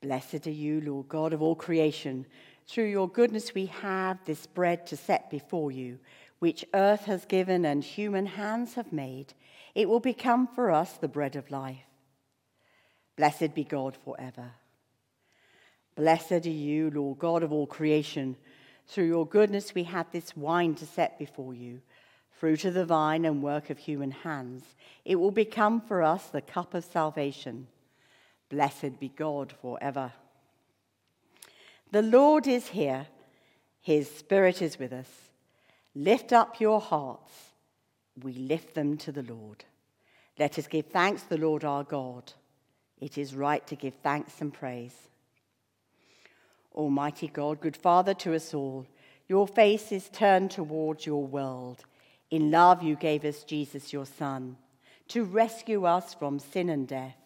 Blessed 0.02 0.46
are 0.46 0.52
you, 0.52 0.82
Lord 0.82 1.08
God 1.08 1.32
of 1.32 1.42
all 1.42 1.56
creation. 1.56 2.26
Through 2.68 2.88
your 2.90 3.08
goodness, 3.08 3.56
we 3.56 3.68
have 3.68 4.20
this 4.26 4.46
bread 4.46 4.86
to 4.88 4.98
set 4.98 5.30
before 5.30 5.72
you, 5.72 6.00
which 6.40 6.66
earth 6.74 7.06
has 7.06 7.24
given 7.24 7.64
and 7.64 7.82
human 7.82 8.26
hands 8.26 8.74
have 8.74 8.92
made. 8.92 9.34
It 9.74 9.88
will 9.88 10.02
become 10.02 10.48
for 10.48 10.70
us 10.70 10.98
the 10.98 11.08
bread 11.08 11.38
of 11.38 11.50
life. 11.50 11.88
Blessed 13.16 13.56
be 13.56 13.64
God 13.64 13.96
forever. 14.04 14.52
Blessed 15.96 16.46
are 16.46 16.50
you, 16.50 16.92
Lord 16.94 17.20
God 17.20 17.42
of 17.42 17.54
all 17.54 17.68
creation. 17.68 18.36
Through 18.86 19.08
your 19.08 19.26
goodness, 19.26 19.74
we 19.74 19.84
have 19.84 20.12
this 20.12 20.36
wine 20.36 20.76
to 20.76 20.86
set 20.86 21.18
before 21.18 21.54
you 21.54 21.80
fruit 22.38 22.66
of 22.66 22.74
the 22.74 22.86
vine 22.86 23.26
and 23.26 23.42
work 23.42 23.70
of 23.70 23.78
human 23.78 24.12
hands. 24.12 24.64
It 25.04 25.16
will 25.16 25.32
become 25.32 25.82
for 25.82 26.04
us 26.04 26.28
the 26.28 26.42
cup 26.42 26.74
of 26.74 26.84
salvation. 26.84 27.68
Blessed 28.50 29.00
be 29.00 29.10
God 29.10 29.54
forever. 29.62 30.12
The 31.92 32.02
Lord 32.02 32.48
is 32.48 32.68
here, 32.68 33.08
his 33.82 34.10
Spirit 34.10 34.62
is 34.62 34.78
with 34.78 34.92
us. 34.92 35.10
Lift 35.94 36.34
up 36.34 36.60
your 36.60 36.82
hearts. 36.82 37.32
We 38.22 38.34
lift 38.34 38.76
them 38.76 38.98
to 38.98 39.12
the 39.12 39.24
Lord. 39.24 39.64
Let 40.38 40.60
us 40.60 40.68
give 40.68 40.88
thanks 40.88 41.24
to 41.24 41.30
the 41.30 41.38
Lord 41.38 41.64
our 41.64 41.84
God. 41.84 42.34
It 43.00 43.18
is 43.18 43.36
right 43.36 43.66
to 43.68 43.76
give 43.76 43.94
thanks 44.04 44.42
and 44.42 44.54
praise. 44.54 44.96
Almighty 46.74 47.28
God, 47.28 47.62
good 47.62 47.78
Father 47.78 48.14
to 48.16 48.36
us 48.36 48.54
all, 48.54 48.86
your 49.28 49.48
face 49.48 49.92
is 49.92 50.10
turned 50.10 50.52
towards 50.52 51.06
your 51.06 51.26
world 51.26 51.86
in 52.32 52.52
love, 52.52 52.84
you 52.84 52.96
gave 52.96 53.24
us 53.24 53.44
Jesus, 53.44 53.94
your 53.94 54.06
Son, 54.06 54.58
to 55.10 55.24
rescue 55.24 55.86
us 55.86 56.14
from 56.14 56.40
sin 56.40 56.70
and 56.70 56.88
death. 56.88 57.18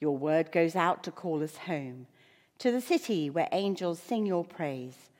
Your 0.00 0.16
word 0.16 0.52
goes 0.52 0.76
out 0.76 1.02
to 1.04 1.10
call 1.10 1.42
us 1.42 1.56
home, 1.56 2.06
to 2.58 2.70
the 2.70 2.80
city 2.80 3.28
where 3.28 3.48
angels 3.52 4.00
sing 4.00 4.26
your 4.26 4.44
praise, 4.44 5.10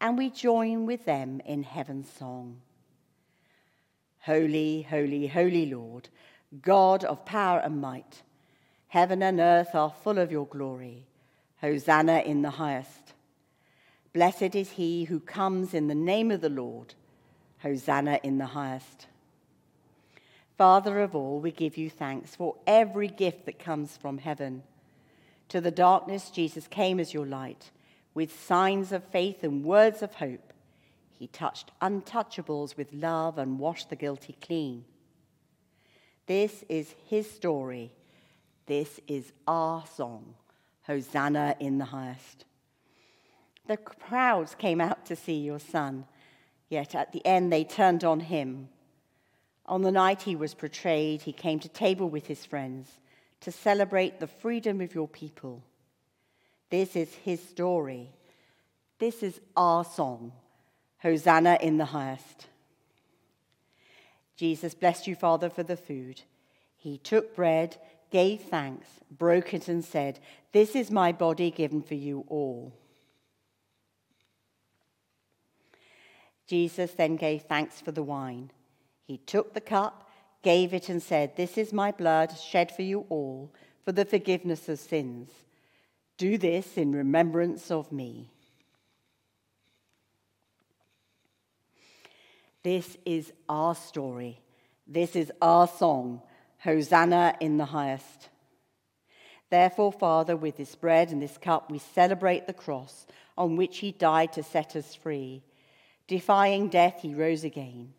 and 0.00 0.18
we 0.18 0.30
join 0.30 0.86
with 0.86 1.04
them 1.04 1.40
in 1.44 1.62
heaven's 1.62 2.10
song. 2.10 2.60
Holy, 4.20 4.82
holy, 4.82 5.26
holy 5.26 5.66
Lord, 5.66 6.08
God 6.62 7.04
of 7.04 7.24
power 7.24 7.60
and 7.60 7.80
might, 7.80 8.22
heaven 8.88 9.22
and 9.22 9.38
earth 9.38 9.74
are 9.74 9.92
full 10.02 10.18
of 10.18 10.32
your 10.32 10.46
glory. 10.46 11.06
Hosanna 11.60 12.18
in 12.18 12.42
the 12.42 12.50
highest. 12.50 13.14
Blessed 14.12 14.54
is 14.54 14.72
he 14.72 15.04
who 15.04 15.18
comes 15.18 15.72
in 15.72 15.88
the 15.88 15.94
name 15.94 16.30
of 16.30 16.42
the 16.42 16.50
Lord. 16.50 16.94
Hosanna 17.64 18.20
in 18.22 18.36
the 18.36 18.44
highest. 18.44 19.06
Father 20.58 21.00
of 21.00 21.16
all, 21.16 21.40
we 21.40 21.50
give 21.50 21.78
you 21.78 21.88
thanks 21.88 22.36
for 22.36 22.56
every 22.66 23.08
gift 23.08 23.46
that 23.46 23.58
comes 23.58 23.96
from 23.96 24.18
heaven. 24.18 24.62
To 25.48 25.62
the 25.62 25.70
darkness, 25.70 26.28
Jesus 26.28 26.68
came 26.68 27.00
as 27.00 27.14
your 27.14 27.24
light, 27.24 27.70
with 28.12 28.38
signs 28.38 28.92
of 28.92 29.02
faith 29.04 29.42
and 29.42 29.64
words 29.64 30.02
of 30.02 30.12
hope. 30.16 30.52
He 31.18 31.26
touched 31.26 31.70
untouchables 31.80 32.76
with 32.76 32.92
love 32.92 33.38
and 33.38 33.58
washed 33.58 33.88
the 33.88 33.96
guilty 33.96 34.36
clean. 34.42 34.84
This 36.26 36.64
is 36.68 36.94
his 37.06 37.30
story. 37.30 37.92
This 38.66 39.00
is 39.08 39.32
our 39.48 39.86
song. 39.86 40.34
Hosanna 40.82 41.56
in 41.60 41.78
the 41.78 41.86
highest. 41.86 42.44
The 43.66 43.78
crowds 43.78 44.54
came 44.54 44.82
out 44.82 45.06
to 45.06 45.16
see 45.16 45.38
your 45.38 45.58
son 45.58 46.04
Yet 46.74 46.96
at 46.96 47.12
the 47.12 47.24
end, 47.24 47.52
they 47.52 47.62
turned 47.62 48.02
on 48.02 48.18
him. 48.18 48.68
On 49.64 49.82
the 49.82 49.92
night 49.92 50.22
he 50.22 50.34
was 50.34 50.54
betrayed, 50.54 51.22
he 51.22 51.32
came 51.32 51.60
to 51.60 51.68
table 51.68 52.10
with 52.10 52.26
his 52.26 52.44
friends 52.44 52.98
to 53.42 53.52
celebrate 53.52 54.18
the 54.18 54.26
freedom 54.26 54.80
of 54.80 54.92
your 54.92 55.06
people. 55.06 55.62
This 56.70 56.96
is 56.96 57.14
his 57.14 57.40
story. 57.40 58.10
This 58.98 59.22
is 59.22 59.40
our 59.56 59.84
song. 59.84 60.32
Hosanna 60.98 61.58
in 61.60 61.78
the 61.78 61.84
highest. 61.84 62.48
Jesus 64.36 64.74
blessed 64.74 65.06
you, 65.06 65.14
Father, 65.14 65.48
for 65.48 65.62
the 65.62 65.76
food. 65.76 66.22
He 66.76 66.98
took 66.98 67.36
bread, 67.36 67.76
gave 68.10 68.40
thanks, 68.40 68.88
broke 69.16 69.54
it, 69.54 69.68
and 69.68 69.84
said, 69.84 70.18
This 70.50 70.74
is 70.74 70.90
my 70.90 71.12
body 71.12 71.52
given 71.52 71.82
for 71.82 71.94
you 71.94 72.24
all. 72.26 72.72
Jesus 76.46 76.92
then 76.92 77.16
gave 77.16 77.42
thanks 77.42 77.80
for 77.80 77.92
the 77.92 78.02
wine. 78.02 78.50
He 79.04 79.18
took 79.18 79.54
the 79.54 79.60
cup, 79.60 80.08
gave 80.42 80.74
it, 80.74 80.88
and 80.88 81.02
said, 81.02 81.36
This 81.36 81.56
is 81.56 81.72
my 81.72 81.90
blood 81.90 82.36
shed 82.38 82.70
for 82.70 82.82
you 82.82 83.06
all 83.08 83.52
for 83.84 83.92
the 83.92 84.04
forgiveness 84.04 84.68
of 84.68 84.78
sins. 84.78 85.30
Do 86.16 86.38
this 86.38 86.76
in 86.76 86.92
remembrance 86.92 87.70
of 87.70 87.90
me. 87.90 88.30
This 92.62 92.96
is 93.04 93.32
our 93.48 93.74
story. 93.74 94.40
This 94.86 95.16
is 95.16 95.30
our 95.42 95.68
song, 95.68 96.22
Hosanna 96.58 97.36
in 97.40 97.58
the 97.58 97.66
highest. 97.66 98.28
Therefore, 99.50 99.92
Father, 99.92 100.36
with 100.36 100.56
this 100.56 100.74
bread 100.74 101.10
and 101.10 101.20
this 101.20 101.36
cup, 101.36 101.70
we 101.70 101.78
celebrate 101.78 102.46
the 102.46 102.52
cross 102.52 103.06
on 103.36 103.56
which 103.56 103.78
he 103.78 103.92
died 103.92 104.32
to 104.32 104.42
set 104.42 104.76
us 104.76 104.94
free. 104.94 105.42
Defying 106.06 106.68
death, 106.68 107.00
he 107.00 107.14
rose 107.14 107.44
again 107.44 107.94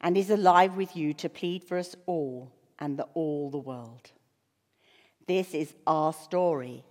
and 0.00 0.16
is 0.16 0.30
alive 0.30 0.76
with 0.76 0.96
you 0.96 1.12
to 1.14 1.28
plead 1.28 1.62
for 1.62 1.76
us 1.76 1.94
all 2.06 2.50
and 2.78 2.98
the, 2.98 3.04
all 3.14 3.50
the 3.50 3.58
world. 3.58 4.12
This 5.26 5.54
is 5.54 5.74
our 5.86 6.12
story. 6.12 6.84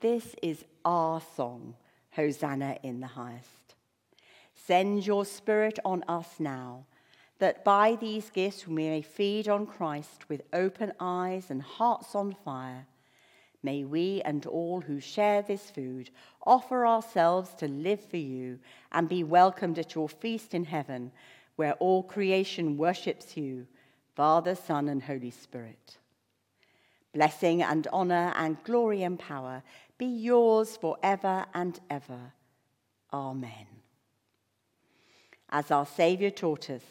This 0.00 0.34
is 0.42 0.64
our 0.84 1.20
song. 1.36 1.74
Hosanna 2.12 2.78
in 2.82 3.00
the 3.00 3.06
highest. 3.08 3.74
Send 4.54 5.06
your 5.06 5.26
Spirit 5.26 5.78
on 5.84 6.02
us 6.08 6.40
now, 6.40 6.86
that 7.38 7.62
by 7.62 7.94
these 7.94 8.30
gifts 8.30 8.66
we 8.66 8.74
may 8.74 9.02
feed 9.02 9.48
on 9.48 9.66
Christ 9.66 10.28
with 10.28 10.42
open 10.52 10.92
eyes 10.98 11.50
and 11.50 11.60
hearts 11.60 12.14
on 12.14 12.34
fire. 12.42 12.86
May 13.62 13.84
we 13.84 14.22
and 14.24 14.46
all 14.46 14.80
who 14.80 15.00
share 15.00 15.42
this 15.42 15.70
food 15.70 16.10
offer 16.42 16.86
ourselves 16.86 17.50
to 17.54 17.66
live 17.66 18.00
for 18.00 18.16
you 18.16 18.58
and 18.92 19.08
be 19.08 19.24
welcomed 19.24 19.78
at 19.78 19.94
your 19.94 20.08
feast 20.08 20.54
in 20.54 20.64
heaven, 20.64 21.10
where 21.56 21.74
all 21.74 22.02
creation 22.02 22.76
worships 22.76 23.36
you, 23.36 23.66
Father, 24.14 24.54
Son, 24.54 24.88
and 24.88 25.02
Holy 25.02 25.30
Spirit. 25.30 25.98
Blessing 27.12 27.62
and 27.62 27.88
honor 27.92 28.32
and 28.36 28.62
glory 28.62 29.02
and 29.02 29.18
power 29.18 29.62
be 29.98 30.06
yours 30.06 30.76
forever 30.76 31.46
and 31.54 31.80
ever. 31.90 32.32
Amen. 33.12 33.66
As 35.48 35.70
our 35.70 35.86
Saviour 35.86 36.30
taught 36.30 36.70
us, 36.70 36.82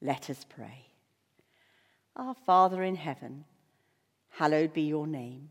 let 0.00 0.30
us 0.30 0.44
pray. 0.48 0.86
Our 2.16 2.34
Father 2.34 2.82
in 2.82 2.96
heaven, 2.96 3.44
hallowed 4.30 4.72
be 4.72 4.82
your 4.82 5.06
name. 5.06 5.50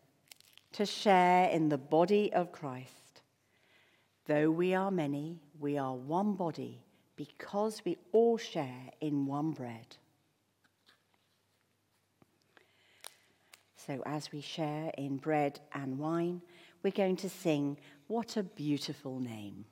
to 0.73 0.85
share 0.85 1.49
in 1.49 1.69
the 1.69 1.77
body 1.77 2.31
of 2.33 2.51
Christ. 2.51 3.21
Though 4.25 4.49
we 4.49 4.73
are 4.73 4.91
many, 4.91 5.39
we 5.59 5.77
are 5.77 5.95
one 5.95 6.33
body 6.33 6.83
because 7.15 7.81
we 7.83 7.97
all 8.11 8.37
share 8.37 8.91
in 8.99 9.25
one 9.25 9.51
bread. 9.51 9.97
So, 13.75 14.01
as 14.05 14.31
we 14.31 14.41
share 14.41 14.91
in 14.97 15.17
bread 15.17 15.59
and 15.73 15.97
wine, 15.97 16.41
we're 16.83 16.91
going 16.91 17.17
to 17.17 17.29
sing, 17.29 17.77
What 18.07 18.37
a 18.37 18.43
Beautiful 18.43 19.19
Name. 19.19 19.65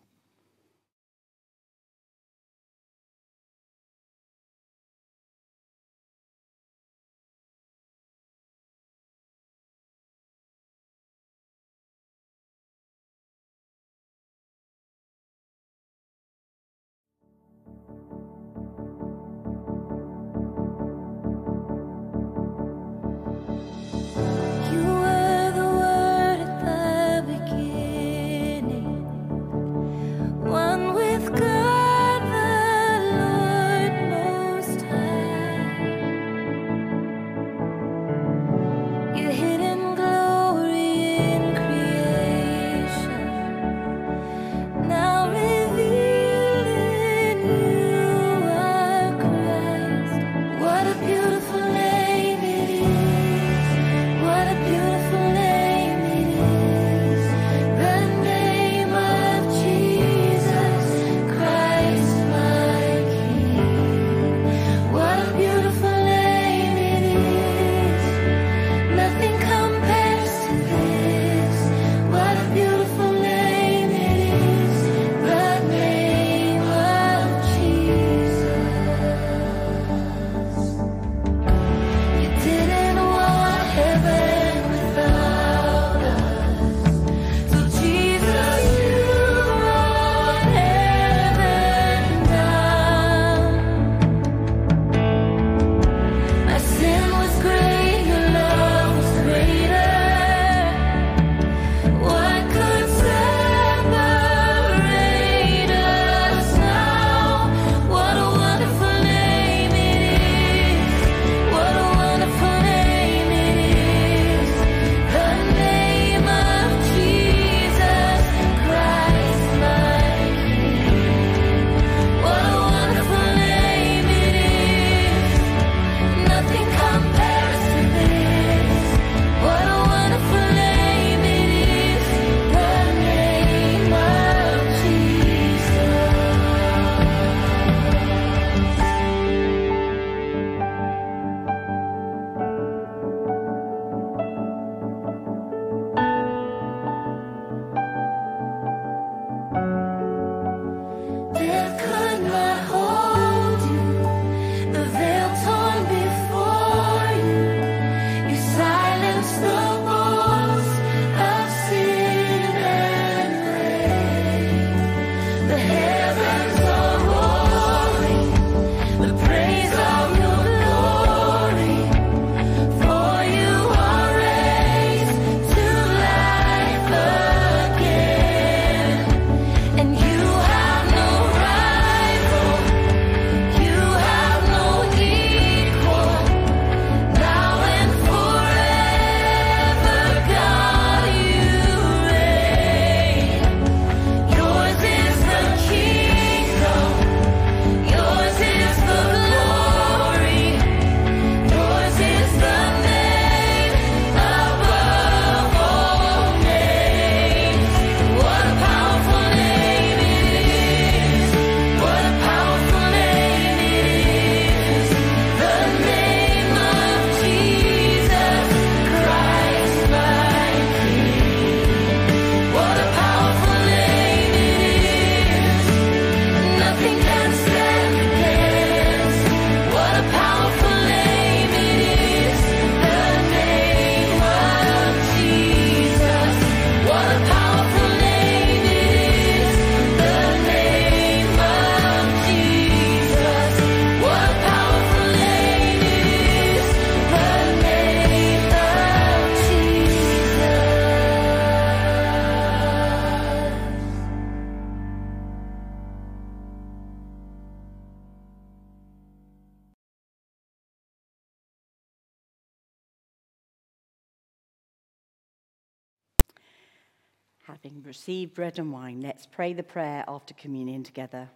Having 268.10 268.22
received 268.22 268.34
bread 268.34 268.58
and 268.58 268.74
wine, 268.74 269.02
let's 269.02 269.28
pray 269.28 269.54
the 269.54 269.62
prayer 269.62 270.04
after 270.08 270.34
communion 270.34 270.82
together. 270.82 271.30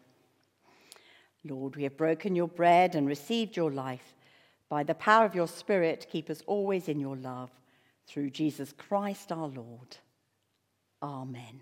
Lord, 1.45 1.75
we 1.75 1.83
have 1.83 1.95
broken 1.95 2.35
your 2.35 2.47
bread 2.47 2.95
and 2.95 3.05
received 3.05 3.55
your 3.55 3.71
life. 3.71 4.15
By 4.69 4.81
the 4.81 4.95
power 4.95 5.23
of 5.23 5.35
your 5.35 5.47
Spirit, 5.47 6.07
keep 6.11 6.31
us 6.31 6.41
always 6.47 6.89
in 6.89 6.99
your 6.99 7.15
love. 7.15 7.51
Through 8.07 8.31
Jesus 8.31 8.73
Christ 8.75 9.31
our 9.31 9.49
Lord. 9.49 9.97
Amen. 11.03 11.61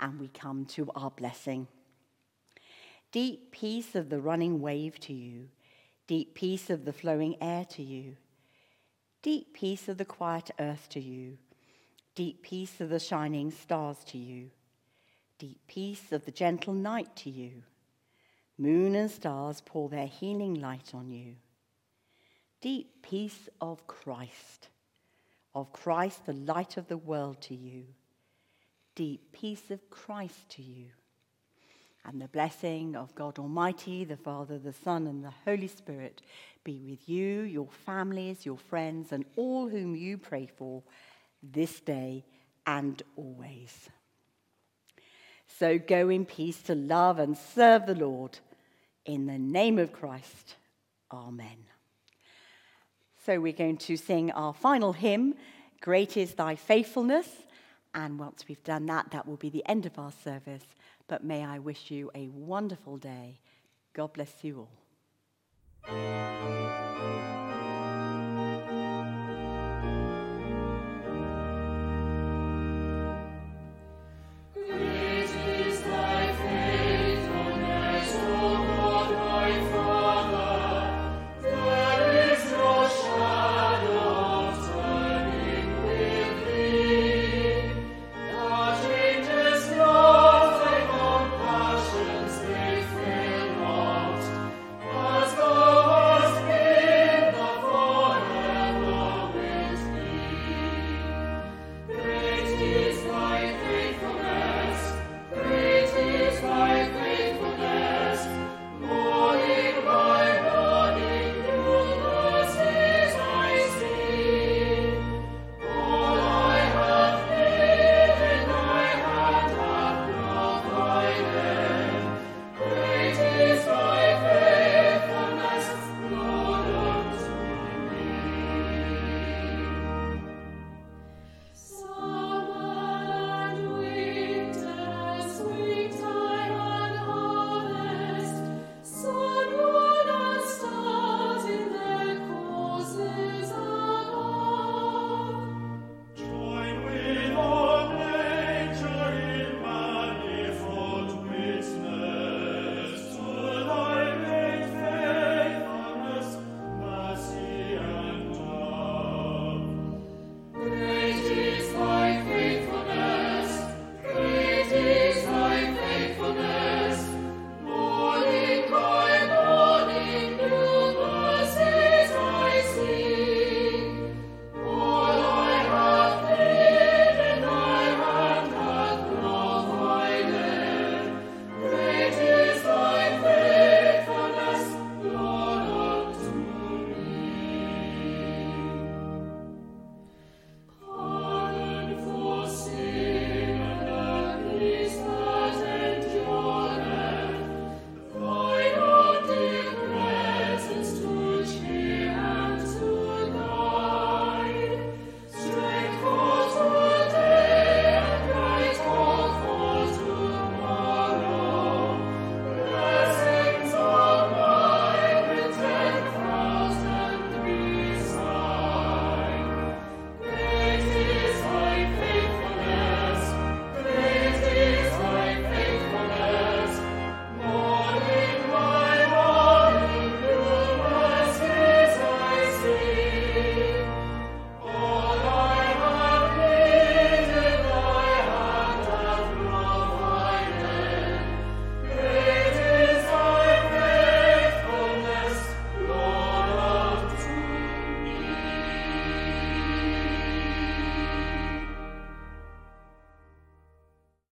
And 0.00 0.18
we 0.18 0.28
come 0.28 0.64
to 0.68 0.90
our 0.96 1.10
blessing. 1.10 1.68
Deep 3.12 3.50
peace 3.52 3.94
of 3.94 4.08
the 4.08 4.18
running 4.18 4.62
wave 4.62 4.98
to 5.00 5.12
you, 5.12 5.50
deep 6.06 6.32
peace 6.34 6.70
of 6.70 6.86
the 6.86 6.92
flowing 6.94 7.36
air 7.42 7.66
to 7.66 7.82
you, 7.82 8.16
deep 9.20 9.52
peace 9.52 9.90
of 9.90 9.98
the 9.98 10.06
quiet 10.06 10.50
earth 10.58 10.88
to 10.88 11.00
you 11.00 11.36
Deep 12.14 12.42
peace 12.42 12.80
of 12.80 12.90
the 12.90 13.00
shining 13.00 13.50
stars 13.50 13.96
to 14.04 14.18
you. 14.18 14.50
Deep 15.38 15.58
peace 15.66 16.12
of 16.12 16.24
the 16.24 16.30
gentle 16.30 16.72
night 16.72 17.16
to 17.16 17.30
you. 17.30 17.62
Moon 18.56 18.94
and 18.94 19.10
stars 19.10 19.60
pour 19.64 19.88
their 19.88 20.06
healing 20.06 20.54
light 20.54 20.92
on 20.94 21.10
you. 21.10 21.34
Deep 22.60 23.02
peace 23.02 23.48
of 23.60 23.86
Christ. 23.88 24.68
Of 25.56 25.72
Christ, 25.72 26.24
the 26.24 26.32
light 26.32 26.76
of 26.76 26.86
the 26.86 26.96
world 26.96 27.40
to 27.42 27.54
you. 27.54 27.84
Deep 28.94 29.32
peace 29.32 29.70
of 29.70 29.90
Christ 29.90 30.48
to 30.50 30.62
you. 30.62 30.86
And 32.06 32.20
the 32.20 32.28
blessing 32.28 32.94
of 32.94 33.14
God 33.14 33.38
Almighty, 33.38 34.04
the 34.04 34.16
Father, 34.16 34.58
the 34.58 34.72
Son, 34.72 35.08
and 35.08 35.24
the 35.24 35.32
Holy 35.44 35.68
Spirit 35.68 36.22
be 36.62 36.80
with 36.88 37.08
you, 37.08 37.40
your 37.40 37.68
families, 37.86 38.46
your 38.46 38.58
friends, 38.58 39.10
and 39.10 39.24
all 39.36 39.68
whom 39.68 39.96
you 39.96 40.16
pray 40.16 40.46
for 40.46 40.82
this 41.52 41.80
day 41.80 42.24
and 42.66 43.02
always. 43.16 43.88
So 45.58 45.78
go 45.78 46.08
in 46.08 46.24
peace 46.24 46.60
to 46.62 46.74
love 46.74 47.18
and 47.18 47.36
serve 47.36 47.86
the 47.86 47.94
Lord. 47.94 48.38
In 49.04 49.26
the 49.26 49.38
name 49.38 49.78
of 49.78 49.92
Christ, 49.92 50.56
Amen. 51.12 51.66
So 53.24 53.40
we're 53.40 53.52
going 53.52 53.76
to 53.78 53.96
sing 53.96 54.30
our 54.32 54.52
final 54.52 54.92
hymn, 54.92 55.34
Great 55.80 56.16
is 56.16 56.34
Thy 56.34 56.56
Faithfulness. 56.56 57.28
And 57.94 58.18
once 58.18 58.44
we've 58.48 58.64
done 58.64 58.86
that, 58.86 59.10
that 59.12 59.26
will 59.26 59.36
be 59.36 59.50
the 59.50 59.64
end 59.66 59.86
of 59.86 59.98
our 59.98 60.12
service. 60.24 60.64
But 61.06 61.22
may 61.22 61.44
I 61.44 61.58
wish 61.58 61.90
you 61.90 62.10
a 62.14 62.28
wonderful 62.28 62.96
day. 62.96 63.38
God 63.92 64.12
bless 64.14 64.42
you 64.42 64.66
all. 65.88 66.63